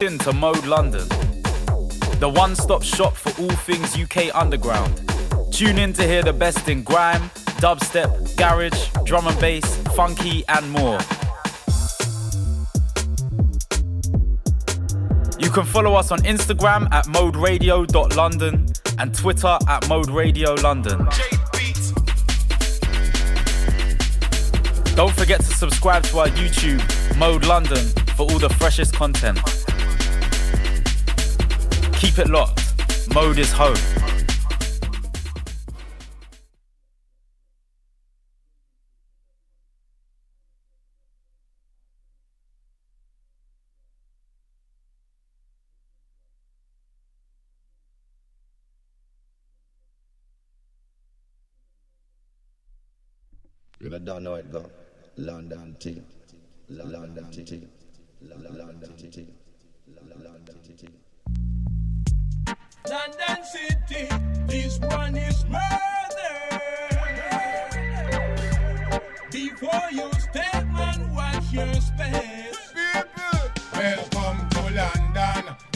into 0.00 0.32
Mode 0.32 0.64
London, 0.64 1.08
the 2.20 2.32
one 2.32 2.54
stop 2.54 2.84
shop 2.84 3.16
for 3.16 3.30
all 3.42 3.50
things 3.50 3.98
UK 3.98 4.32
underground. 4.32 4.94
Tune 5.50 5.76
in 5.76 5.92
to 5.94 6.06
hear 6.06 6.22
the 6.22 6.32
best 6.32 6.68
in 6.68 6.84
grime, 6.84 7.22
dubstep, 7.58 8.36
garage, 8.36 8.90
drum 9.04 9.26
and 9.26 9.40
bass, 9.40 9.76
funky, 9.96 10.44
and 10.50 10.70
more. 10.70 11.00
You 15.40 15.50
can 15.50 15.64
follow 15.64 15.94
us 15.94 16.12
on 16.12 16.20
Instagram 16.20 16.86
at 16.92 17.06
moderadio.london 17.06 18.66
and 19.00 19.14
Twitter 19.16 19.58
at 19.66 19.88
Mode 19.88 20.10
Radio 20.10 20.54
London. 20.54 20.98
Don't 24.94 25.14
forget 25.14 25.40
to 25.40 25.56
subscribe 25.56 26.04
to 26.04 26.20
our 26.20 26.28
YouTube, 26.28 27.18
Mode 27.18 27.44
London, 27.46 27.84
for 28.14 28.30
all 28.30 28.38
the 28.38 28.50
freshest 28.60 28.94
content. 28.94 29.57
Keep 31.98 32.20
it 32.20 32.28
locked. 32.28 32.62
Mode 33.12 33.38
is 33.40 33.50
home. 33.50 33.74
You 53.80 53.90
don't 53.98 54.22
know 54.22 54.34
it 54.34 54.52
go. 54.52 54.70
London 55.16 55.76
T. 55.80 56.00
London 56.68 57.28
T. 57.32 57.66
London 58.22 58.94
T. 58.94 58.98
London 59.00 59.10
T. 59.10 59.26
London 62.90 63.44
City, 63.44 64.08
this 64.46 64.78
one 64.78 65.14
is 65.14 65.44
murder. 65.44 66.60
Before 69.30 69.90
you 69.92 70.10
step 70.18 70.54
and 70.54 71.14
watch 71.14 71.52
your 71.52 71.74
space. 71.74 72.72
People, 72.72 73.50
London. 73.74 74.17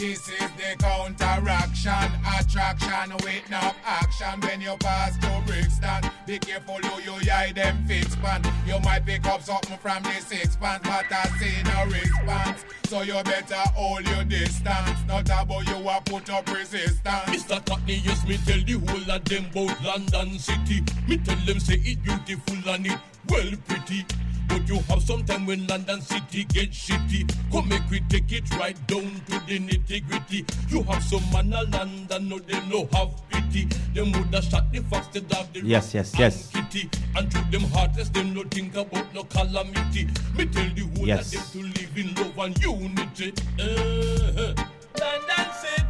This 0.03 0.27
is 0.27 0.51
the 0.57 0.75
counteraction, 0.79 2.11
attraction 2.37 3.15
with 3.23 3.49
no 3.49 3.71
action. 3.85 4.41
When 4.41 4.59
you 4.59 4.75
pass 4.77 5.15
to 5.19 5.41
Brixton, 5.45 6.11
be 6.27 6.39
careful 6.39 6.75
who 6.75 7.01
you 7.03 7.31
hide 7.31 7.55
them 7.55 7.85
fix 7.87 8.13
pan. 8.17 8.43
You 8.67 8.81
might 8.81 9.05
pick 9.05 9.25
up 9.25 9.41
something 9.43 9.77
from 9.77 10.03
the 10.03 10.11
six 10.19 10.57
pants, 10.57 10.85
but 10.85 11.05
I 11.09 11.23
see 11.39 11.63
no 11.63 11.85
response. 11.85 12.65
So 12.89 13.03
you 13.03 13.13
better 13.23 13.55
hold 13.75 14.05
your 14.05 14.25
distance. 14.25 14.99
Not 15.07 15.29
about 15.29 15.69
you 15.69 15.77
a 15.87 16.01
put 16.03 16.29
up 16.29 16.51
resistance. 16.51 16.99
Mr. 17.27 17.65
Cockney, 17.65 18.01
yes, 18.03 18.27
me 18.27 18.37
tell 18.45 18.59
the 18.59 18.73
whole 18.73 19.09
of 19.09 19.23
them 19.23 19.45
about 19.51 19.83
London 19.85 20.37
City. 20.37 20.83
Me 21.07 21.15
tell 21.15 21.37
them 21.45 21.61
say 21.61 21.75
it 21.75 22.03
beautiful 22.03 22.69
and 22.73 22.87
it 22.87 22.99
well 23.29 23.51
pretty. 23.69 24.05
But 24.53 24.69
you 24.69 24.77
have 24.89 25.01
some 25.01 25.25
time 25.25 25.47
when 25.47 25.65
London 25.65 25.99
City 25.99 26.43
get 26.43 26.69
shitty. 26.69 27.27
Come 27.51 27.69
make 27.69 27.89
we 27.89 28.01
take 28.01 28.31
it 28.31 28.47
right 28.55 28.77
down 28.85 29.01
to 29.25 29.39
the 29.47 29.57
nitty 29.59 30.07
gritty. 30.07 30.45
You 30.69 30.83
have 30.83 31.03
some 31.03 31.23
man 31.33 31.51
a 31.53 31.63
London, 31.63 32.29
no 32.29 32.37
they 32.37 32.59
no 32.67 32.87
have 32.93 33.09
pity. 33.29 33.65
Them 33.95 34.11
woulda 34.11 34.43
shot 34.43 34.71
the 34.71 34.81
fox 34.83 35.07
to 35.07 35.35
have 35.35 35.51
the 35.53 35.61
Yes, 35.65 35.95
yes, 35.95 36.13
yes. 36.19 36.51
kitty. 36.53 36.87
And 37.15 37.31
to 37.31 37.39
them 37.49 37.61
heartless, 37.71 38.09
them 38.09 38.35
no 38.35 38.43
think 38.43 38.75
about 38.75 39.11
no 39.15 39.23
calamity. 39.23 40.05
Me 40.37 40.45
tell 40.45 40.69
the 40.75 40.87
whole 40.97 41.07
Yes. 41.07 41.33
of 41.33 41.51
them 41.53 41.73
to 41.73 41.79
live 41.81 41.97
in 41.97 42.13
love 42.13 42.37
and 42.37 42.63
unity. 42.63 43.33
Uh-huh. 43.59 44.53
London 44.99 45.47
City, 45.61 45.82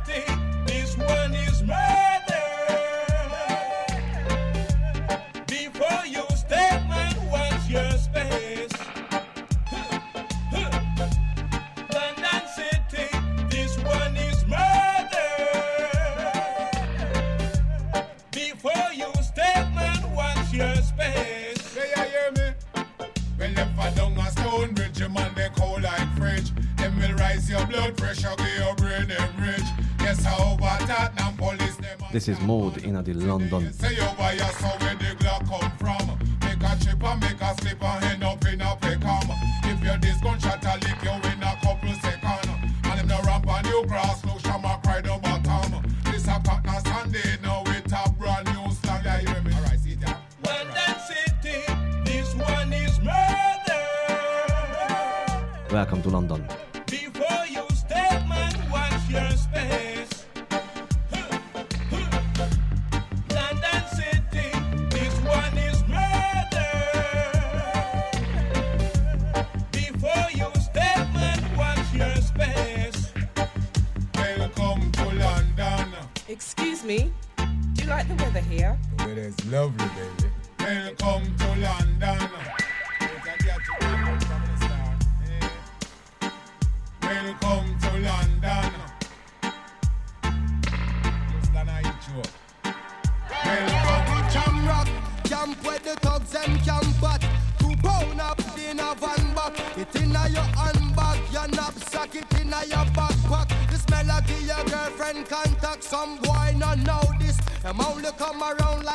your 27.53 27.67
blood 27.67 27.95
pressure, 27.95 28.33
give 28.37 28.58
your 28.58 28.75
brain 28.75 29.08
hemorrhage. 29.08 29.69
Yes, 29.99 30.23
how 30.25 30.55
about 30.55 30.87
that? 30.87 31.14
Now 31.15 31.31
police 31.37 31.75
them. 31.75 31.99
This 32.11 32.27
is 32.27 32.39
Mode 32.41 32.77
in 32.77 32.95
the 32.95 33.14
London. 33.14 33.71
Say 33.73 33.93
you 33.93 34.08
buy 34.17 34.33
your 34.33 34.52
soul 34.58 34.71
where 34.80 34.95
the 34.95 35.14
Glock 35.21 35.47
come 35.47 35.71
from. 35.77 36.17
Make 36.41 36.64
a 36.64 36.75
chip 36.83 37.03
and 37.03 37.21
make 37.21 37.41
a 37.41 37.53
slip 37.61 37.83
and 37.83 38.05
end 38.05 38.23
up 38.23 38.43
in 38.47 38.59
a 38.59 38.75
peckham. 38.81 39.30
If 39.69 39.83
your 39.83 39.97
this 39.97 40.19
gunshot 40.21 40.65
a 40.65 40.73
lick 40.81 41.03
you 41.03 41.11
in 41.30 41.43
a 41.43 41.55
couple 41.61 41.93
seconds. 42.02 42.47
And 42.86 42.99
if 43.02 43.05
no 43.05 43.21
ramp 43.21 43.47
and 43.47 43.67
you 43.67 43.85
cross, 43.87 44.25
no 44.25 44.37
shama 44.39 44.80
cry 44.83 45.02
the 45.02 45.20
bottom. 45.21 45.83
This 46.05 46.27
a 46.27 46.41
cotton 46.43 46.83
Sunday 46.85 47.37
now 47.43 47.61
with 47.67 47.93
a 47.93 48.11
brand 48.17 48.47
new 48.47 48.71
slang. 48.73 49.03
Yeah, 49.05 49.20
you 49.21 49.27
hear 49.27 49.41
me? 49.43 49.53
Alright, 49.53 49.80
sit 49.80 49.99
down. 49.99 50.17
London 50.43 50.95
City, 51.05 51.61
this 52.03 52.33
one 52.33 52.73
is 52.73 52.99
murder. 52.99 53.83
Welcome 55.70 56.02
to 56.02 56.09
London. 56.09 56.47
Lovely, 79.49 79.92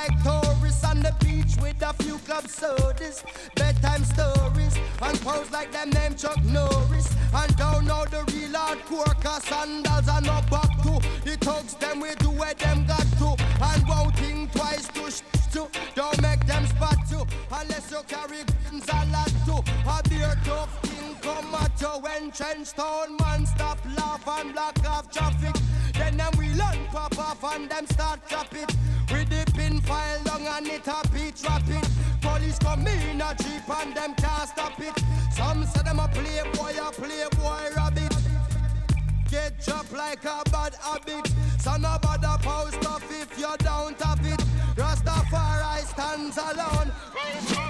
like 0.08 0.22
tourists 0.22 0.84
on 0.84 1.00
the 1.00 1.14
beach 1.20 1.56
with 1.60 1.80
a 1.82 1.92
few 2.02 2.18
club 2.18 2.46
sodas, 2.46 3.24
bedtime 3.54 4.04
stories, 4.04 4.76
and 5.02 5.20
pose 5.20 5.50
like 5.50 5.72
them 5.72 5.90
name 5.90 6.14
Chuck 6.14 6.42
Norris. 6.44 7.14
And 7.34 7.56
don't 7.56 7.86
know 7.86 8.04
the 8.06 8.24
real 8.32 8.52
hardcore 8.52 9.22
cause 9.22 9.44
sandals 9.44 10.08
are 10.08 10.20
no 10.20 10.40
back 10.50 10.70
to. 10.82 11.00
The 11.24 11.36
thugs 11.40 11.74
them 11.74 12.00
we 12.00 12.14
do 12.16 12.30
where 12.30 12.54
them 12.54 12.86
got 12.86 13.06
to, 13.18 13.36
and 13.62 13.88
won't 13.88 14.16
think 14.16 14.52
twice 14.52 14.88
to 14.88 15.10
sh- 15.10 15.22
to. 15.52 15.68
Don't 15.94 16.20
make 16.22 16.46
them 16.46 16.66
spot 16.66 16.98
you 17.10 17.26
unless 17.52 17.90
you 17.90 18.00
carry 18.06 18.44
guns 18.64 18.88
a 18.88 19.06
lot 19.12 19.32
too. 19.44 19.62
A 19.88 20.08
beer 20.08 20.34
tough 20.44 20.82
king 20.82 21.16
come 21.20 21.54
at 21.54 21.80
you 21.80 21.88
when 22.00 22.30
trench 22.30 22.72
town 22.72 23.16
man 23.20 23.46
stop 23.46 23.78
laugh 23.96 24.26
and 24.26 24.52
block 24.52 24.78
off 24.88 25.10
traffic. 25.10 25.54
Then 25.94 26.16
them 26.16 26.32
we 26.38 26.48
learn 26.50 26.78
pop 26.92 27.18
off 27.18 27.44
and 27.54 27.68
them 27.68 27.86
start 27.86 28.20
drop 28.28 28.54
it. 28.54 28.74
With 29.10 29.30
the 29.30 29.47
pin 29.68 29.80
file 29.82 30.22
long 30.26 30.46
and 30.46 30.66
it 30.66 30.86
a 30.86 31.08
beat 31.12 31.42
rapid. 31.44 31.86
Police 32.20 32.58
come 32.58 32.86
in 32.86 33.20
a 33.20 33.34
jeep 33.34 33.68
and 33.68 33.94
them 33.94 34.14
can't 34.14 34.48
stop 34.48 34.78
it. 34.80 34.94
Some 35.32 35.64
say 35.64 35.82
them 35.82 35.98
a 35.98 36.08
playboy, 36.08 36.74
a 36.80 36.90
playboy 36.92 37.74
rabbit. 37.76 38.14
Get 39.30 39.60
dropped 39.64 39.92
like 39.92 40.24
a 40.24 40.42
bad 40.50 40.74
habit. 40.80 41.32
So 41.60 41.76
no 41.76 41.98
bother 42.00 42.36
post 42.42 42.86
off 42.86 43.04
if 43.10 43.38
you 43.38 43.54
don't 43.58 44.00
have 44.00 44.26
it. 44.26 44.40
Rastafari 44.76 45.86
stands 45.86 46.38
alone. 46.38 47.67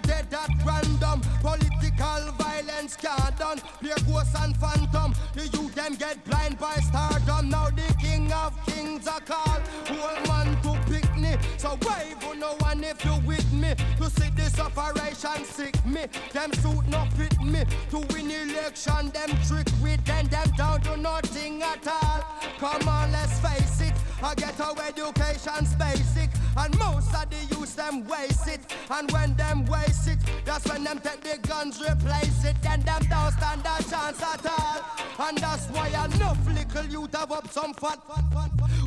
Dead 0.00 0.26
at 0.32 0.50
random. 0.64 1.20
Political 1.40 2.32
violence 2.38 2.96
can't 2.96 3.36
done. 3.38 3.60
Pure 3.80 3.96
ghosts 4.06 4.34
and 4.40 4.56
phantom. 4.56 5.14
The 5.34 5.46
youth 5.48 5.74
them 5.74 5.94
get 5.94 6.24
blind 6.24 6.58
by 6.58 6.76
stardom. 6.76 7.50
Now 7.50 7.70
the 7.70 7.94
king 8.00 8.32
of 8.32 8.52
kings 8.66 9.06
are 9.06 9.20
called. 9.20 9.62
Whole 9.86 10.20
man 10.26 10.60
to 10.62 10.90
pick 10.90 11.16
me. 11.16 11.36
So 11.56 11.78
wave 11.86 12.24
on 12.26 12.40
no 12.40 12.54
one 12.58 12.82
if 12.84 13.04
you 13.04 13.16
with 13.26 13.52
me. 13.52 13.74
To 13.98 14.10
see 14.10 14.30
this 14.34 14.58
operation 14.58 15.44
sick 15.44 15.84
me. 15.86 16.06
Them 16.32 16.52
suit 16.54 16.86
not 16.88 17.12
fit 17.14 17.40
me. 17.40 17.64
To 17.90 17.98
win 18.12 18.30
election, 18.30 19.10
them 19.10 19.30
trick 19.46 19.68
with 19.82 20.04
them. 20.04 20.26
Them 20.26 20.50
down 20.56 20.80
to 20.82 20.96
nothing 20.96 21.62
at 21.62 21.86
all. 21.86 22.24
Come 22.58 22.88
on, 22.88 23.12
let's 23.12 23.38
face 23.40 23.80
it. 23.80 23.94
I 24.22 24.34
get 24.34 24.60
our 24.60 24.74
education's 24.82 25.74
basic. 25.76 26.30
And 26.58 26.76
most 26.76 27.14
of 27.14 27.30
the 27.30 27.54
youth 27.54 27.76
them 27.76 28.04
waste 28.08 28.48
it. 28.48 28.60
And 28.90 29.10
when 29.12 29.36
them 29.36 29.64
waste 29.66 30.08
it, 30.08 30.18
that's 30.44 30.68
when 30.68 30.82
them 30.82 30.98
take 30.98 31.20
the 31.20 31.38
guns, 31.46 31.80
replace 31.80 32.44
it. 32.44 32.56
Then 32.62 32.80
them 32.80 33.02
don't 33.08 33.32
stand 33.32 33.62
a 33.62 33.82
chance 33.88 34.20
at 34.22 34.44
all. 34.44 35.28
And 35.28 35.38
that's 35.38 35.66
why 35.66 35.88
enough 35.88 36.38
little 36.46 36.84
youth 36.86 37.14
have 37.14 37.30
up 37.30 37.48
some 37.50 37.74
fat. 37.74 38.00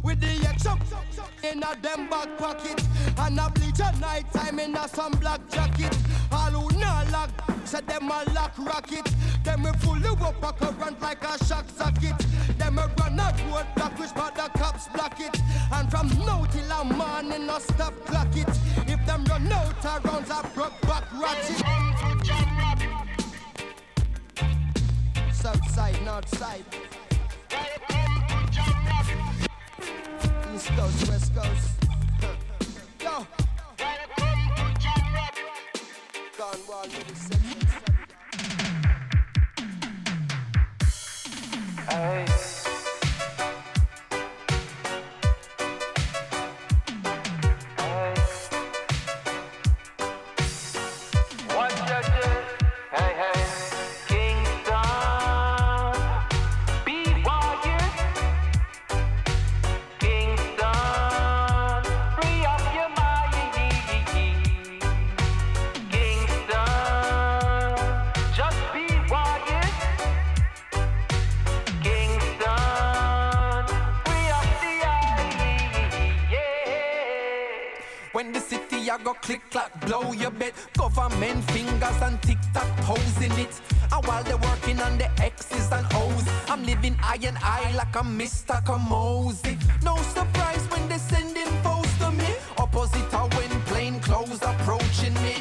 With 0.03 0.19
the 0.19 0.47
action 0.47 0.77
in 1.43 1.63
a 1.63 1.75
them 1.81 2.09
back 2.09 2.37
pocket. 2.37 2.83
And 3.17 3.39
a 3.39 3.49
bleach 3.49 3.79
at 3.79 3.97
night 3.99 4.31
time 4.33 4.59
in 4.59 4.75
a 4.75 4.87
some 4.89 5.13
black 5.13 5.41
jacket. 5.49 5.97
All 6.31 6.51
who 6.51 6.79
not 6.79 7.09
lock, 7.11 7.29
said 7.65 7.87
them 7.87 8.11
a 8.11 8.23
lock 8.33 8.53
rocket. 8.57 9.09
Them 9.43 9.63
we 9.63 9.71
fully 9.79 10.09
up 10.09 10.43
a 10.43 10.53
current 10.53 11.01
like 11.01 11.23
a 11.23 11.45
shock 11.45 11.65
socket. 11.69 12.25
Them 12.73 12.79
a 12.79 12.83
a 12.83 13.51
road 13.51 13.67
block 13.75 13.99
which 13.99 14.13
but 14.15 14.33
the 14.33 14.49
cops 14.57 14.87
block 14.87 15.19
it. 15.19 15.41
And 15.73 15.91
from 15.91 16.07
now 16.25 16.45
till 16.45 16.71
a 16.71 16.85
morning 16.85 17.47
no 17.47 17.59
stop 17.59 17.93
clock 18.05 18.33
it. 18.33 18.47
If 18.87 19.05
them 19.05 19.25
run 19.25 19.51
out 19.51 19.85
of 19.85 20.05
rounds 20.05 20.29
a 20.29 20.41
broke 20.55 20.79
back 20.83 21.03
ratchet. 21.19 21.65
South 25.33 25.71
side, 25.71 26.01
north 26.05 26.37
side. 26.37 26.63
East 30.55 30.67
coast, 30.67 31.09
west 31.09 31.35
coast. 31.35 31.71
Yo. 33.01 33.27
Cornwall, 36.37 36.87
middle 36.87 37.15
section. 37.15 37.67
Hey. 41.89 42.25
Hey. 42.25 42.50
Like 87.93 88.05
I'm 88.05 88.19
Mr. 88.19 88.63
Kamosi 88.63 89.57
No 89.83 89.95
surprise 89.97 90.65
when 90.69 90.87
they 90.87 90.97
sending 90.97 91.47
foes 91.63 91.91
to 91.99 92.11
me 92.11 92.35
Opposite 92.57 93.13
of 93.13 93.33
when 93.35 93.49
plain 93.65 93.99
clothes 93.99 94.41
approaching 94.41 95.13
me 95.15 95.35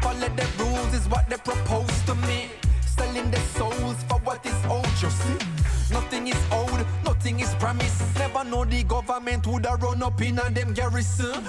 Follow 0.00 0.28
the 0.36 0.46
rules 0.58 0.94
is 0.94 1.08
what 1.08 1.28
they 1.28 1.36
propose 1.36 2.02
to 2.06 2.14
me 2.26 2.50
Selling 2.86 3.30
their 3.30 3.40
souls 3.40 4.02
for 4.08 4.18
what 4.20 4.44
is 4.44 4.54
owed, 4.68 4.86
you 5.02 5.10
see 5.10 5.64
Nothing 5.90 6.28
is 6.28 6.42
old, 6.50 6.84
nothing 7.04 7.40
is 7.40 7.54
promised. 7.54 8.18
Never 8.18 8.42
know 8.42 8.64
the 8.64 8.82
government 8.82 9.46
would 9.46 9.66
have 9.66 9.82
run 9.82 10.02
up 10.02 10.20
in 10.20 10.38
a 10.38 10.50
them 10.50 10.72
garrison. 10.72 11.44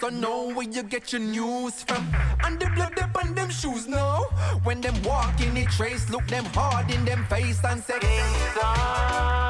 So 0.00 0.08
know 0.08 0.52
where 0.52 0.68
you 0.68 0.82
get 0.82 1.12
your 1.12 1.22
news 1.22 1.82
from. 1.84 2.06
And 2.44 2.58
the 2.60 2.68
blood 2.74 2.98
up 2.98 3.16
on 3.22 3.34
them 3.34 3.50
shoes 3.50 3.88
now. 3.88 4.24
When 4.64 4.80
them 4.80 5.00
walk 5.02 5.40
in 5.40 5.54
the 5.54 5.64
trace, 5.66 6.08
look 6.10 6.26
them 6.26 6.44
hard 6.46 6.90
in 6.90 7.04
them 7.04 7.24
face 7.26 7.62
and 7.64 7.82
say, 7.82 7.98
Kingston, 8.00 9.45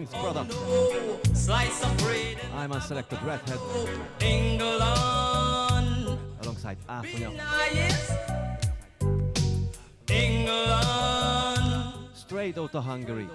Thanks, 0.00 0.14
brother. 0.14 0.46
Slice 1.34 1.84
of 1.84 1.94
bread 1.98 2.38
I'm 2.54 2.72
a 2.72 2.80
selector 2.80 3.16
Dreadhead. 3.16 3.60
England. 4.22 4.80
Alongside 6.42 6.78
Arsenal. 6.88 7.34
England. 10.08 11.94
Straight 12.14 12.56
out 12.56 12.74
of 12.74 12.82
Hungary. 12.82 13.28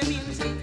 the 0.00 0.10
music. 0.10 0.57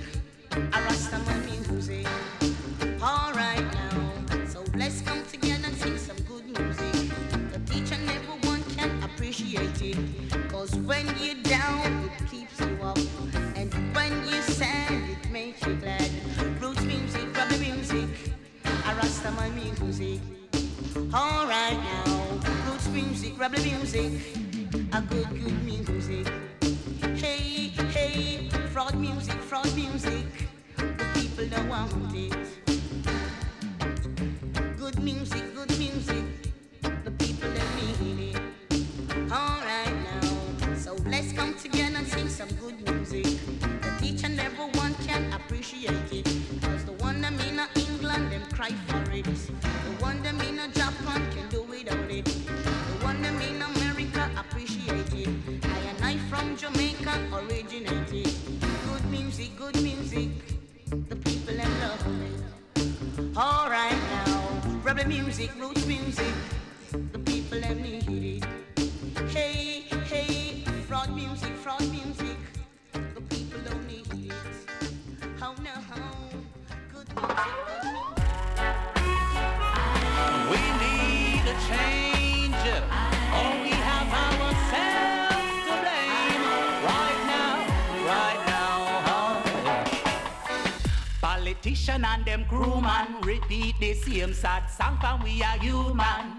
Politician 91.66 92.06
and 92.06 92.24
them 92.26 92.46
crewman 92.46 93.22
repeat 93.24 93.74
the 93.80 93.96
same 93.96 94.36
sad 94.36 94.68
song 94.68 95.00
and 95.02 95.24
we 95.24 95.42
are 95.42 95.58
human. 95.58 96.38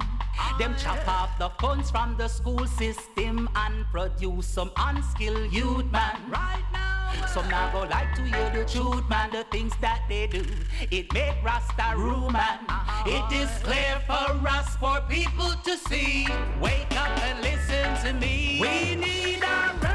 Them 0.57 0.77
chop 0.79 1.03
off 1.09 1.37
the 1.37 1.51
funds 1.61 1.91
from 1.91 2.17
the 2.17 2.29
school 2.29 2.65
system 2.65 3.49
and 3.57 3.85
produce 3.91 4.47
some 4.47 4.71
unskilled 4.77 5.53
youth 5.53 5.91
man. 5.91 6.17
Right 6.31 6.63
now, 6.73 7.27
some 7.27 7.49
now 7.49 7.73
go 7.73 7.89
like 7.91 8.15
to 8.15 8.23
hear 8.23 8.51
the 8.51 8.65
truth 8.71 9.03
man. 9.09 9.33
The 9.33 9.43
things 9.51 9.73
that 9.81 10.03
they 10.09 10.29
do, 10.29 10.45
it 10.93 11.13
make 11.13 11.43
Rasta 11.43 11.97
rule 11.97 12.31
man. 12.31 12.61
Uh-huh. 12.69 13.11
It 13.11 13.35
is 13.35 13.51
clear 13.65 14.01
for 14.07 14.31
us 14.49 14.77
poor 14.77 15.01
people 15.09 15.51
to 15.65 15.77
see. 15.89 16.29
Wake 16.61 16.93
up 16.93 17.21
and 17.25 17.43
listen 17.43 18.07
to 18.07 18.13
me. 18.25 18.61
We 18.63 18.95
need 18.95 19.43
a 19.43 19.86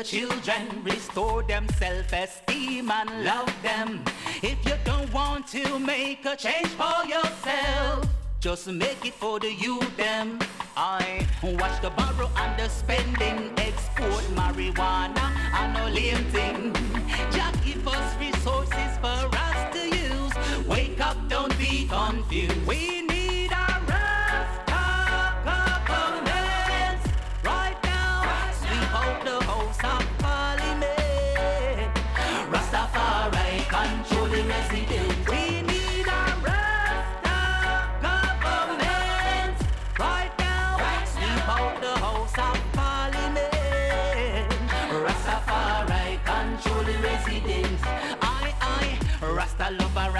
the 0.00 0.06
children, 0.06 0.82
restore 0.82 1.42
them 1.42 1.66
self-esteem 1.78 2.90
and 2.90 3.24
love 3.24 3.52
them. 3.62 4.02
If 4.42 4.56
you 4.64 4.74
don't 4.82 5.12
want 5.12 5.46
to 5.48 5.78
make 5.78 6.24
a 6.24 6.36
change 6.36 6.68
for 6.68 7.04
yourself. 7.06 8.06
Just 8.40 8.66
make 8.68 9.04
it 9.04 9.12
for 9.12 9.38
the 9.38 9.52
youth 9.52 9.94
them. 9.98 10.38
I 10.74 11.26
watch 11.42 11.82
the 11.82 11.90
borrow 11.90 12.30
and 12.36 12.58
the 12.58 12.68
spending, 12.70 13.52
export 13.58 14.24
marijuana 14.40 15.26
and 15.58 15.74
no 15.74 15.84
lame 15.88 16.24
thing. 16.36 16.72
Jah 17.32 17.52
give 17.62 17.86
us 17.86 18.16
resources 18.18 18.92
for 19.02 19.22
us 19.46 19.60
to 19.74 19.82
use. 20.08 20.66
Wake 20.66 20.98
up, 21.00 21.16
don't 21.28 21.56
be 21.58 21.86
confused. 21.88 22.66
We 22.66 23.02
need 23.02 23.19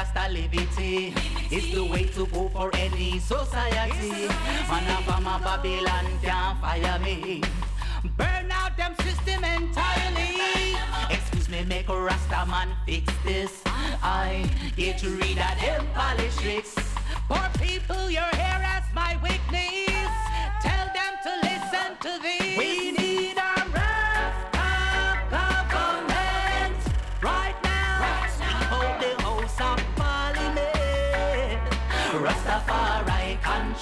Rasta 0.01 0.21
and 0.21 1.53
It's 1.53 1.75
the 1.75 1.85
way 1.85 2.05
to 2.05 2.25
go 2.29 2.49
for 2.49 2.75
any 2.75 3.19
society. 3.19 4.29
Man 4.71 5.03
from 5.03 5.27
a 5.27 5.39
Babylon 5.45 6.07
can't 6.23 6.59
fire 6.59 6.99
me. 7.01 7.43
Burn 8.17 8.51
out 8.51 8.79
them 8.79 8.95
system 9.05 9.45
entirely. 9.45 10.75
Excuse 11.11 11.51
me, 11.51 11.65
make 11.65 11.91
a 11.91 12.01
Rasta 12.01 12.47
man 12.47 12.69
fix 12.87 13.13
this. 13.27 13.63
I 14.03 14.49
get 14.75 14.97
to 15.01 15.11
read 15.11 15.37
at 15.37 15.61
them 15.61 15.87
politics. 15.93 16.75
Poor 17.29 17.47
people, 17.59 18.11
you're 18.11 18.37
here 18.41 18.63
as 18.77 18.85
my 18.95 19.19
weakness. 19.23 20.11
Tell 20.63 20.87
them 20.97 21.13
to 21.25 21.33
listen 21.45 21.91
to 22.01 22.23
this. 22.23 23.00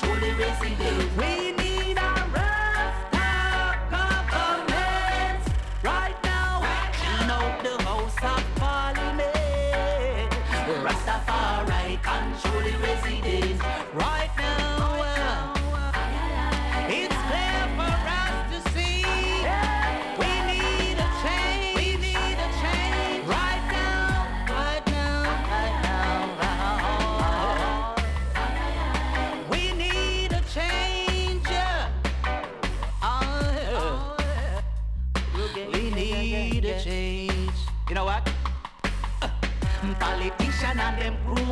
Rastafari 0.00 0.38
control 0.38 1.18
the 1.18 1.37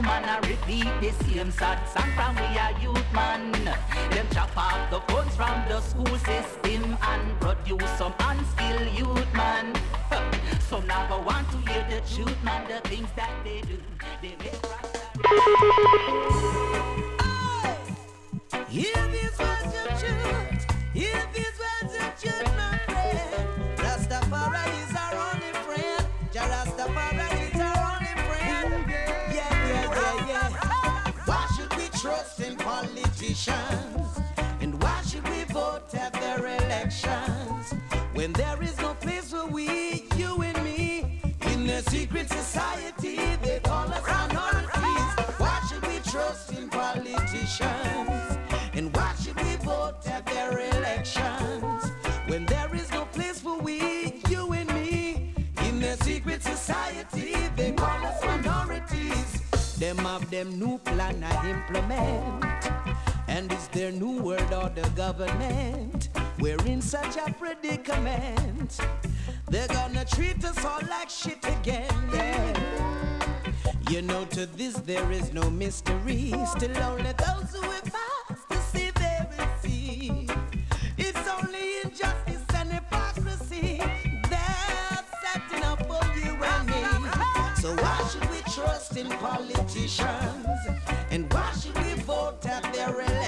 crewman 0.06 0.28
a 0.28 0.40
repeat 0.48 0.86
the 1.00 1.10
same 1.24 1.50
sad 1.50 1.84
song 1.88 2.10
from 2.14 2.34
we 2.36 2.56
a 2.56 2.70
youth 2.80 3.12
man. 3.12 3.52
Them 4.10 4.26
chop 4.32 4.56
off 4.56 4.90
the 4.90 5.00
funds 5.12 5.36
from 5.36 5.64
the 5.68 5.80
school 5.80 6.18
system 6.18 6.96
and 7.02 7.40
produce 7.40 7.90
some 7.98 8.14
unskilled 8.20 8.88
youth 8.96 9.34
man. 9.34 9.74
Some 10.60 10.86
go 10.86 11.20
want 11.20 11.48
to 11.50 11.58
hear 11.70 11.86
the 11.88 12.00
truth 12.12 12.42
man, 12.44 12.66
the 12.68 12.80
things 12.88 13.08
that 13.16 13.30
they 13.44 13.60
do. 13.60 13.78
They 14.20 14.34
make 14.42 14.62
Hear 18.68 19.08
these 19.12 19.38
words 19.38 19.74
of 19.82 20.00
truth. 20.00 20.66
Hear 20.92 21.22
these 21.32 21.55
When 38.14 38.32
there 38.34 38.62
is 38.62 38.78
no 38.78 38.94
place 38.94 39.32
for 39.32 39.44
we, 39.46 40.04
you 40.14 40.40
and 40.40 40.62
me, 40.62 41.20
in 41.50 41.68
a 41.68 41.82
secret 41.82 42.28
society, 42.30 43.16
they 43.42 43.58
call 43.64 43.92
us 43.92 44.06
minorities. 44.06 45.24
Why 45.36 45.60
should 45.68 45.84
we 45.84 45.98
trust 46.08 46.52
in 46.52 46.68
politicians? 46.68 48.38
And 48.72 48.94
why 48.94 49.12
should 49.20 49.34
we 49.34 49.56
vote 49.56 49.96
at 50.06 50.26
their 50.26 50.52
elections? 50.60 51.90
When 52.28 52.46
there 52.46 52.72
is 52.72 52.88
no 52.92 53.04
place 53.06 53.40
for 53.40 53.58
we, 53.58 54.22
you 54.28 54.52
and 54.52 54.72
me, 54.72 55.34
in 55.64 55.82
a 55.82 55.96
secret 56.04 56.40
society, 56.44 57.34
they 57.56 57.72
call 57.72 58.06
us 58.06 58.22
minorities. 58.22 59.76
Them 59.80 59.98
have 59.98 60.30
them 60.30 60.56
new 60.56 60.78
plan 60.78 61.24
I 61.24 61.50
implement. 61.50 62.70
And 63.26 63.50
it's 63.50 63.66
their 63.68 63.90
new 63.90 64.22
world 64.22 64.52
order 64.52 64.88
government. 64.94 66.10
We're 66.38 66.62
in 66.66 66.82
such 66.82 67.16
a 67.16 67.32
predicament. 67.32 68.78
They're 69.48 69.68
gonna 69.68 70.04
treat 70.04 70.44
us 70.44 70.64
all 70.64 70.80
like 70.88 71.08
shit 71.08 71.44
again. 71.44 71.88
Yeah. 72.12 72.76
You 73.90 74.02
know, 74.02 74.24
to 74.26 74.46
this 74.46 74.74
there 74.80 75.10
is 75.12 75.32
no 75.32 75.50
mystery. 75.50 76.34
Still 76.46 76.76
only 76.82 77.12
those 77.12 77.54
who 77.54 77.62
have 77.70 77.94
eyes 78.28 78.38
to 78.50 78.56
see 78.58 78.90
they 78.90 79.18
will 79.30 79.48
see. 79.62 80.28
It's 80.98 81.28
only 81.28 81.80
injustice 81.84 82.44
and 82.54 82.72
hypocrisy. 82.72 83.80
They're 84.28 85.04
setting 85.22 85.64
up 85.64 85.86
for 85.86 86.04
you 86.18 86.34
and 86.42 86.66
me. 86.66 87.10
So 87.62 87.74
why 87.76 88.08
should 88.10 88.28
we 88.30 88.40
trust 88.52 88.96
in 88.96 89.08
politicians? 89.08 90.46
And 91.10 91.32
why 91.32 91.52
should 91.52 91.76
we 91.76 91.94
vote 92.02 92.44
at 92.46 92.72
their 92.74 92.92
election? 93.00 93.25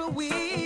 where 0.00 0.08
we 0.08 0.59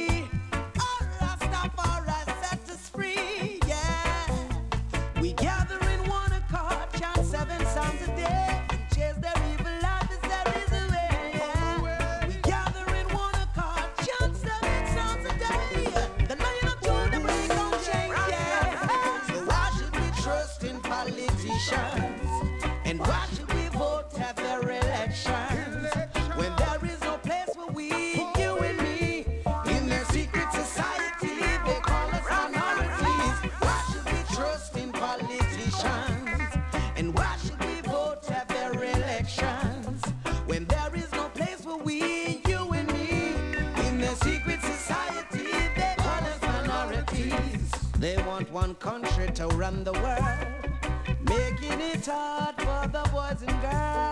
to 49.34 49.48
run 49.48 49.82
the 49.82 49.92
world, 49.92 51.18
making 51.22 51.80
it 51.80 52.06
hard 52.06 52.54
for 52.56 52.88
the 52.88 53.02
boys 53.10 53.42
and 53.42 53.60
girls. 53.62 54.03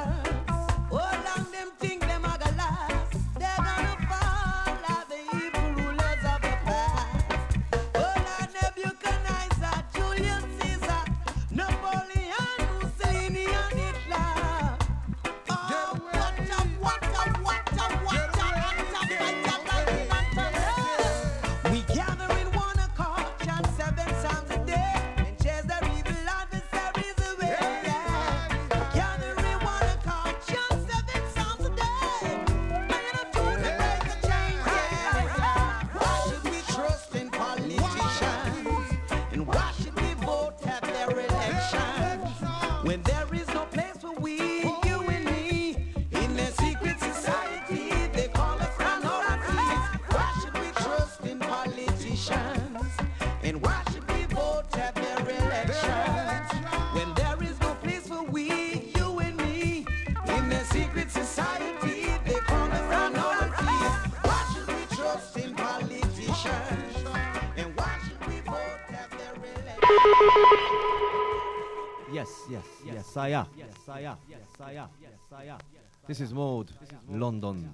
Saya. 73.12 73.46
Saya. 73.84 74.16
Saya. 74.56 74.88
Saya. 75.28 75.58
This 76.06 76.20
is 76.20 76.32
Mode, 76.32 76.72
London. 77.10 77.68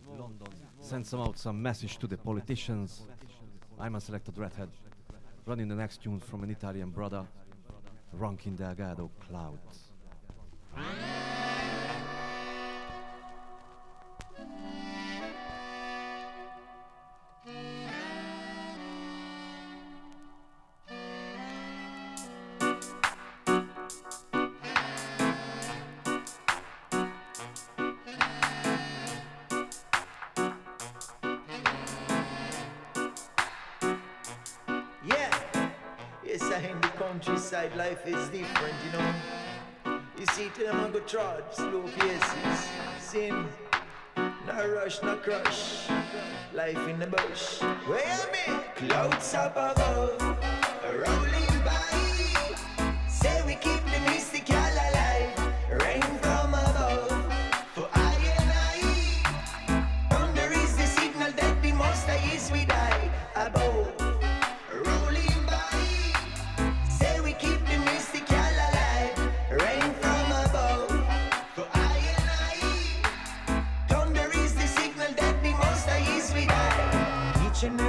Send 0.80 1.06
some 1.06 1.20
out 1.20 1.38
some 1.38 1.62
message 1.62 1.98
to 1.98 2.08
the 2.08 2.16
politicians. 2.16 3.02
I'm 3.78 3.94
a 3.94 4.00
selector 4.00 4.32
Dreadhead. 4.32 4.68
Running 5.46 5.68
the 5.68 5.76
next 5.76 6.02
tune 6.02 6.18
from 6.18 6.42
an 6.42 6.50
Italian 6.50 6.90
brother, 6.90 7.24
Ronkin 8.18 8.56
Delgado 8.56 9.12
Clouds. 9.28 9.92
trod, 41.08 41.42
slow 41.52 41.84
paces. 41.98 42.68
Sin, 43.00 43.48
no 44.46 44.68
rush, 44.74 45.02
no 45.02 45.16
crush. 45.16 45.88
Life 46.52 46.86
in 46.86 46.98
the 46.98 47.06
bush. 47.06 47.62
Where 47.86 48.04
am 48.04 48.28
I? 48.46 48.62
Clouds 48.76 49.34
up 49.34 49.56
above, 49.56 50.20
rolling 50.92 51.64
by. 51.64 52.98
Say 53.08 53.42
we 53.46 53.54
keep 53.54 53.82
the 53.86 54.00
mystery. 54.10 54.37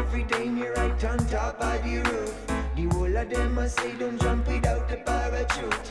every 0.09 0.23
day 0.23 0.49
me 0.49 0.65
right 0.69 1.05
on 1.05 1.19
top 1.27 1.61
of 1.61 1.83
the 1.83 1.97
roof. 2.09 2.33
The 2.75 2.85
whole 2.95 3.15
of 3.15 3.29
them 3.29 3.59
I 3.59 3.67
say 3.67 3.93
don't 3.99 4.19
jump 4.19 4.47
without 4.47 4.89
the 4.89 4.97
parachute. 4.97 5.87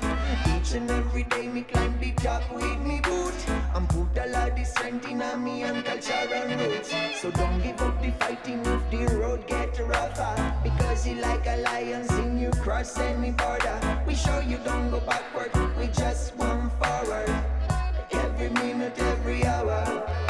Each 0.57 0.73
and 0.75 0.91
every 0.91 1.23
day 1.23 1.47
me 1.47 1.63
climb 1.63 1.97
the 2.01 2.11
top 2.15 2.43
with 2.53 2.81
me 2.81 3.01
boot. 3.01 3.39
I'm 3.77 3.87
put 3.87 4.19
a 4.19 4.27
lot 4.27 4.59
of 4.59 4.67
strength 4.67 5.09
in 5.09 5.19
me 5.45 5.63
and 5.63 5.85
culture 5.85 6.35
and 6.35 6.61
roots. 6.61 6.93
So 7.21 7.31
don't 7.31 7.63
give 7.63 7.81
up 7.81 8.03
the 8.03 8.11
fighting 8.19 8.61
if 8.67 8.83
the 8.91 9.17
road 9.19 9.47
get 9.47 9.79
rougher. 9.79 10.35
Because 10.65 11.07
you 11.07 11.15
like 11.21 11.47
a 11.47 11.59
lion, 11.59 12.03
seeing 12.09 12.41
you 12.41 12.51
cross 12.51 12.99
any 12.99 13.31
border. 13.31 13.79
We 14.05 14.17
show 14.17 14.41
you 14.41 14.59
don't 14.65 14.91
go 14.91 14.99
backward, 14.99 15.53
we 15.79 15.87
just 15.87 16.37
move 16.37 16.73
forward. 16.81 17.33
Every 18.11 18.49
minute, 18.49 18.99
every 18.99 19.45
hour. 19.45 20.28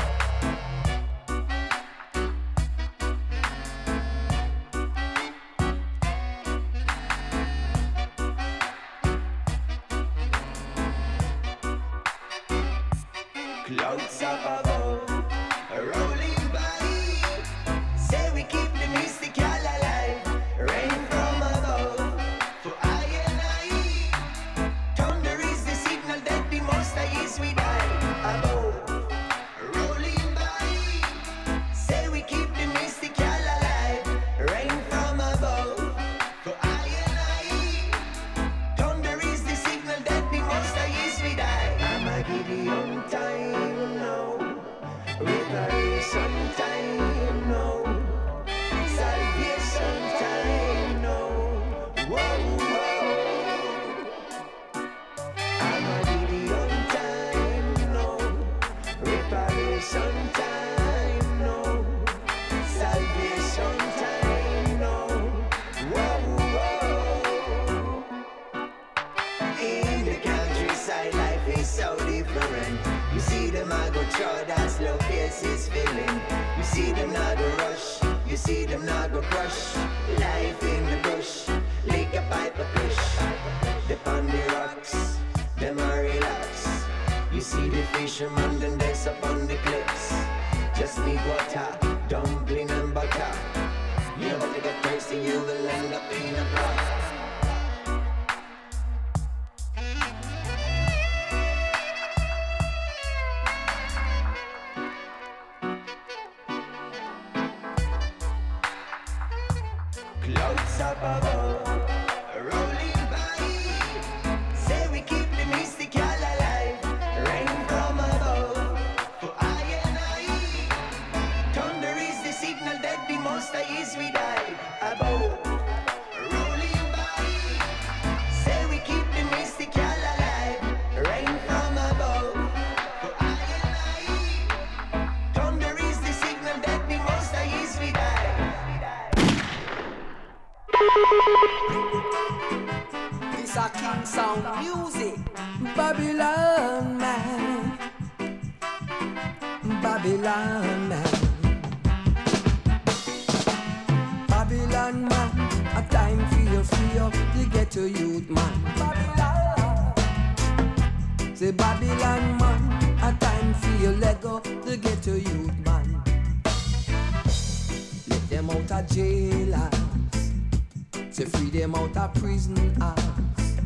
Say 171.19 171.25
free 171.25 171.51
them 171.51 171.75
out 171.75 171.97
of 171.97 172.15
prison 172.15 172.81
house. 172.81 173.57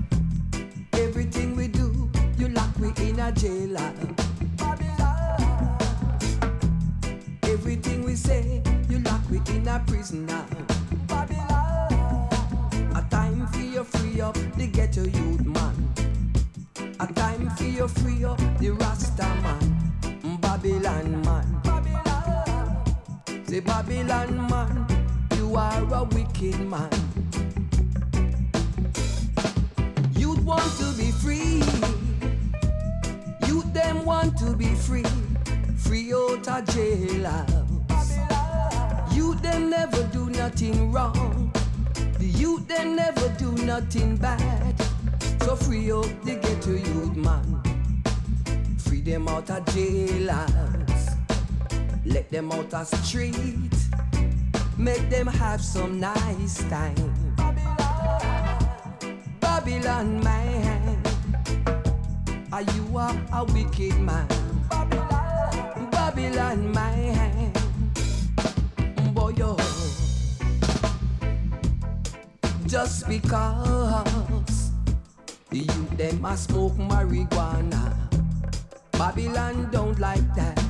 Everything 0.95 1.55
we 1.55 1.69
do, 1.69 2.11
you 2.39 2.49
lock 2.49 2.71
we 2.79 2.89
in 3.07 3.21
a 3.21 3.31
jail 3.31 3.77
Everything 7.43 8.05
we 8.05 8.15
say, 8.15 8.63
you 8.89 9.01
lock 9.01 9.21
we 9.31 9.37
in 9.55 9.69
a 9.69 9.85
prison 9.87 10.27
house. 10.29 10.49
A 12.95 13.07
time 13.11 13.47
for 13.49 13.59
you 13.59 13.85
free 13.85 14.23
up 14.23 14.39
the 14.57 14.67
ghetto 14.73 15.03
youth 15.03 15.45
man. 15.45 15.93
A 17.01 17.07
time 17.13 17.51
for 17.51 17.65
you 17.65 17.87
free 17.87 18.25
up 18.25 18.39
the 18.61 18.71
Rasta 18.71 19.29
man. 19.43 20.41
Babylon 20.41 21.21
man. 21.21 21.61
Say 23.47 23.61
Babylon 23.61 24.49
man, 24.49 24.87
you 25.37 25.55
are 25.55 25.95
a 25.95 26.05
wicked 26.05 26.59
man. 26.61 27.12
Want 30.53 30.77
to 30.77 30.93
be 30.99 31.11
free. 31.11 31.63
Youth 33.49 33.73
them 33.73 34.05
want 34.05 34.37
to 34.39 34.55
be 34.55 34.75
free. 34.75 35.11
Free 35.79 36.13
out 36.13 36.47
of 36.47 36.67
jail 36.75 37.25
house. 37.25 38.11
Youth 39.17 39.41
them 39.41 39.71
never 39.71 40.03
do 40.17 40.29
nothing 40.29 40.93
wrong. 40.93 41.51
The 42.19 42.27
youth 42.27 42.69
them 42.69 42.97
never 42.97 43.29
do 43.39 43.53
nothing 43.65 44.17
bad. 44.17 44.75
So 45.41 45.57
free 45.57 45.91
up 45.91 46.11
the 46.23 46.35
ghetto 46.43 46.73
youth 46.73 47.17
man. 47.17 47.63
Free 48.79 49.01
them 49.01 49.29
out 49.29 49.49
of 49.49 49.65
jail 49.75 50.29
house. 50.31 51.07
Let 52.05 52.31
them 52.31 52.53
out 52.53 52.75
of 52.75 52.87
street. 52.87 53.77
Make 54.77 55.09
them 55.09 55.29
have 55.29 55.63
some 55.63 55.99
nice 55.99 56.59
time. 56.69 57.32
Babylon 59.65 60.19
man, 60.25 61.03
are 62.53 62.63
you 62.63 62.99
a, 62.99 63.17
a 63.33 63.45
wicked 63.45 63.97
man? 64.01 64.27
Babylon 65.93 66.73
man, 66.73 67.53
boy 69.15 69.29
yo. 69.37 69.57
Just 72.67 73.07
because 73.07 74.73
you 75.53 75.87
them 75.97 76.25
a 76.25 76.37
smoke 76.37 76.75
marijuana, 76.75 77.95
Babylon 78.99 79.69
don't 79.71 80.01
like 80.01 80.27
that. 80.35 80.61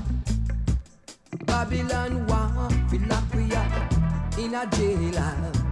Babylon 1.47 2.27
want 2.27 2.91
feel 2.91 3.01
in 4.39 4.55
a 4.55 4.67
jailhouse. 4.67 5.63